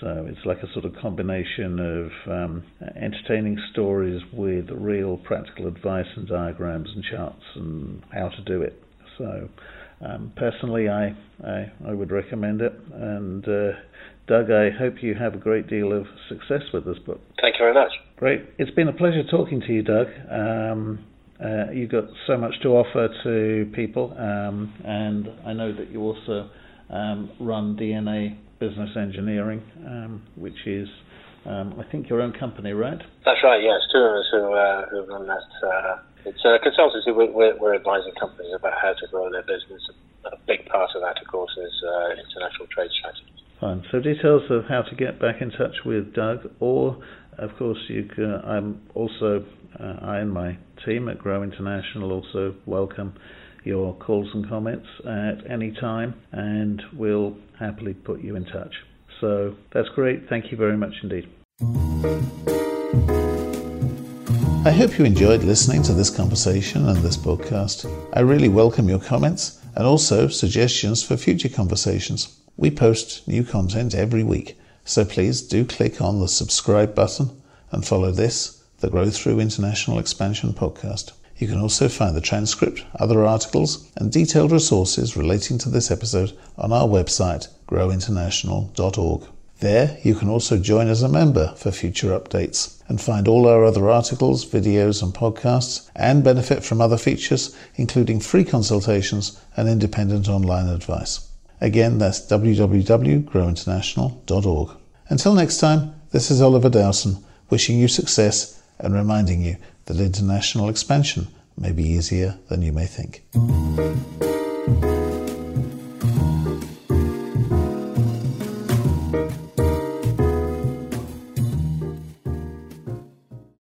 So 0.01 0.25
it's 0.29 0.45
like 0.45 0.57
a 0.57 0.71
sort 0.73 0.85
of 0.85 0.93
combination 1.01 1.79
of 1.79 2.31
um, 2.31 2.63
entertaining 3.01 3.57
stories 3.71 4.21
with 4.33 4.69
real 4.71 5.17
practical 5.17 5.67
advice 5.67 6.07
and 6.15 6.27
diagrams 6.27 6.89
and 6.93 7.03
charts 7.03 7.43
and 7.55 8.03
how 8.13 8.29
to 8.29 8.41
do 8.43 8.61
it. 8.61 8.81
So 9.17 9.49
um, 10.01 10.33
personally, 10.35 10.89
I, 10.89 11.15
I, 11.43 11.71
I 11.87 11.93
would 11.93 12.11
recommend 12.11 12.61
it, 12.61 12.73
and 12.93 13.47
uh, 13.47 13.71
Doug, 14.27 14.51
I 14.51 14.69
hope 14.69 14.95
you 15.01 15.15
have 15.15 15.35
a 15.35 15.37
great 15.37 15.67
deal 15.67 15.93
of 15.93 16.05
success 16.27 16.63
with 16.73 16.85
this 16.85 16.97
book. 17.05 17.21
Thank 17.41 17.55
you 17.55 17.63
very 17.63 17.73
much. 17.73 17.91
Great. 18.17 18.41
It's 18.57 18.71
been 18.71 18.87
a 18.87 18.93
pleasure 18.93 19.23
talking 19.29 19.61
to 19.61 19.73
you, 19.73 19.83
Doug. 19.83 20.07
Um, 20.29 21.05
uh, 21.43 21.71
you've 21.71 21.91
got 21.91 22.05
so 22.27 22.37
much 22.37 22.53
to 22.63 22.69
offer 22.69 23.09
to 23.23 23.71
people, 23.73 24.15
um, 24.17 24.73
and 24.83 25.27
I 25.45 25.53
know 25.53 25.73
that 25.73 25.91
you 25.91 26.01
also 26.01 26.49
um, 26.89 27.31
run 27.39 27.77
DNA 27.77 28.37
Business 28.59 28.89
Engineering, 28.95 29.61
um, 29.85 30.23
which 30.35 30.65
is, 30.65 30.87
um, 31.45 31.75
I 31.79 31.89
think, 31.91 32.09
your 32.09 32.21
own 32.21 32.33
company, 32.33 32.71
right? 32.73 32.99
That's 33.25 33.43
right. 33.43 33.61
Yes, 33.61 33.81
two 33.91 33.99
of 33.99 34.13
us 34.15 34.27
who, 34.31 34.53
uh, 34.53 34.85
who 34.89 35.05
run 35.05 35.27
that. 35.27 35.47
Uh, 35.61 35.97
it's 36.25 36.43
a 36.43 36.57
consultancy. 36.63 37.15
We're, 37.15 37.57
we're, 37.59 37.75
advising 37.75 38.13
companies 38.19 38.53
about 38.55 38.73
how 38.81 38.93
to 38.93 39.07
grow 39.11 39.29
their 39.29 39.43
business. 39.43 39.81
A 40.25 40.37
big 40.47 40.65
part 40.65 40.89
of 40.95 41.01
that, 41.01 41.21
of 41.21 41.27
course, 41.27 41.51
is 41.57 41.83
uh, 41.85 42.11
international 42.13 42.67
trade 42.73 42.89
strategy. 42.97 43.31
Fine. 43.59 43.83
So 43.91 43.99
details 43.99 44.43
of 44.49 44.65
how 44.67 44.81
to 44.81 44.95
get 44.95 45.19
back 45.19 45.41
in 45.41 45.51
touch 45.51 45.85
with 45.85 46.13
Doug, 46.13 46.49
or 46.59 46.97
of 47.37 47.51
course 47.57 47.77
you 47.87 48.09
can. 48.13 48.41
I'm 48.43 48.81
also 48.95 49.45
uh, 49.79 49.97
I 50.01 50.19
and 50.19 50.31
my 50.31 50.57
team 50.85 51.07
at 51.09 51.19
Grow 51.19 51.43
International 51.43 52.11
also 52.11 52.55
welcome 52.65 53.13
your 53.65 53.93
calls 53.95 54.27
and 54.33 54.47
comments 54.47 54.87
at 55.05 55.49
any 55.49 55.71
time, 55.71 56.13
and 56.31 56.81
we'll 56.93 57.35
happily 57.59 57.93
put 57.93 58.21
you 58.21 58.35
in 58.35 58.45
touch. 58.45 58.73
So 59.19 59.55
that's 59.73 59.89
great. 59.89 60.29
Thank 60.29 60.51
you 60.51 60.57
very 60.57 60.77
much 60.77 60.93
indeed. 61.03 61.29
I 64.65 64.71
hope 64.71 64.97
you 64.97 65.05
enjoyed 65.05 65.43
listening 65.43 65.83
to 65.83 65.93
this 65.93 66.09
conversation 66.09 66.87
and 66.89 66.97
this 66.97 67.17
podcast. 67.17 67.85
I 68.13 68.21
really 68.21 68.49
welcome 68.49 68.89
your 68.89 68.99
comments 68.99 69.61
and 69.75 69.85
also 69.85 70.27
suggestions 70.27 71.03
for 71.03 71.17
future 71.17 71.49
conversations. 71.49 72.39
We 72.57 72.71
post 72.71 73.27
new 73.27 73.43
content 73.43 73.93
every 73.93 74.23
week, 74.23 74.57
so 74.83 75.05
please 75.05 75.41
do 75.41 75.65
click 75.65 76.01
on 76.01 76.19
the 76.19 76.27
subscribe 76.27 76.95
button 76.95 77.29
and 77.71 77.85
follow 77.85 78.11
this, 78.11 78.63
the 78.79 78.89
Grow 78.89 79.09
Through 79.09 79.39
International 79.39 79.99
Expansion 79.99 80.53
podcast. 80.53 81.11
You 81.37 81.47
can 81.47 81.59
also 81.59 81.89
find 81.89 82.15
the 82.15 82.21
transcript, 82.21 82.83
other 82.97 83.25
articles, 83.25 83.91
and 83.97 84.11
detailed 84.11 84.51
resources 84.51 85.17
relating 85.17 85.57
to 85.59 85.69
this 85.69 85.91
episode 85.91 86.35
on 86.57 86.71
our 86.71 86.87
website, 86.87 87.49
growinternational.org. 87.67 89.27
There, 89.59 89.97
you 90.03 90.15
can 90.15 90.29
also 90.29 90.57
join 90.57 90.87
as 90.87 91.01
a 91.01 91.09
member 91.09 91.53
for 91.55 91.71
future 91.71 92.17
updates 92.17 92.81
and 92.87 93.01
find 93.01 93.27
all 93.27 93.47
our 93.47 93.65
other 93.65 93.89
articles, 93.89 94.45
videos, 94.45 95.01
and 95.01 95.11
podcasts, 95.13 95.89
and 95.95 96.23
benefit 96.23 96.63
from 96.63 96.81
other 96.81 96.97
features, 96.97 97.55
including 97.75 98.19
free 98.19 98.43
consultations 98.43 99.39
and 99.57 99.69
independent 99.69 100.29
online 100.29 100.67
advice. 100.67 101.27
Again, 101.61 101.97
that's 101.97 102.19
www.growinternational.org. 102.19 104.69
Until 105.07 105.33
next 105.33 105.57
time, 105.57 105.95
this 106.11 106.29
is 106.31 106.41
Oliver 106.41 106.69
Dowson 106.69 107.23
wishing 107.49 107.79
you 107.79 107.87
success 107.87 108.61
and 108.79 108.93
reminding 108.93 109.41
you 109.41 109.55
that 109.85 109.99
international 109.99 110.69
expansion 110.69 111.27
may 111.57 111.71
be 111.71 111.83
easier 111.83 112.37
than 112.49 112.61
you 112.61 112.71
may 112.71 112.85
think. 112.85 113.23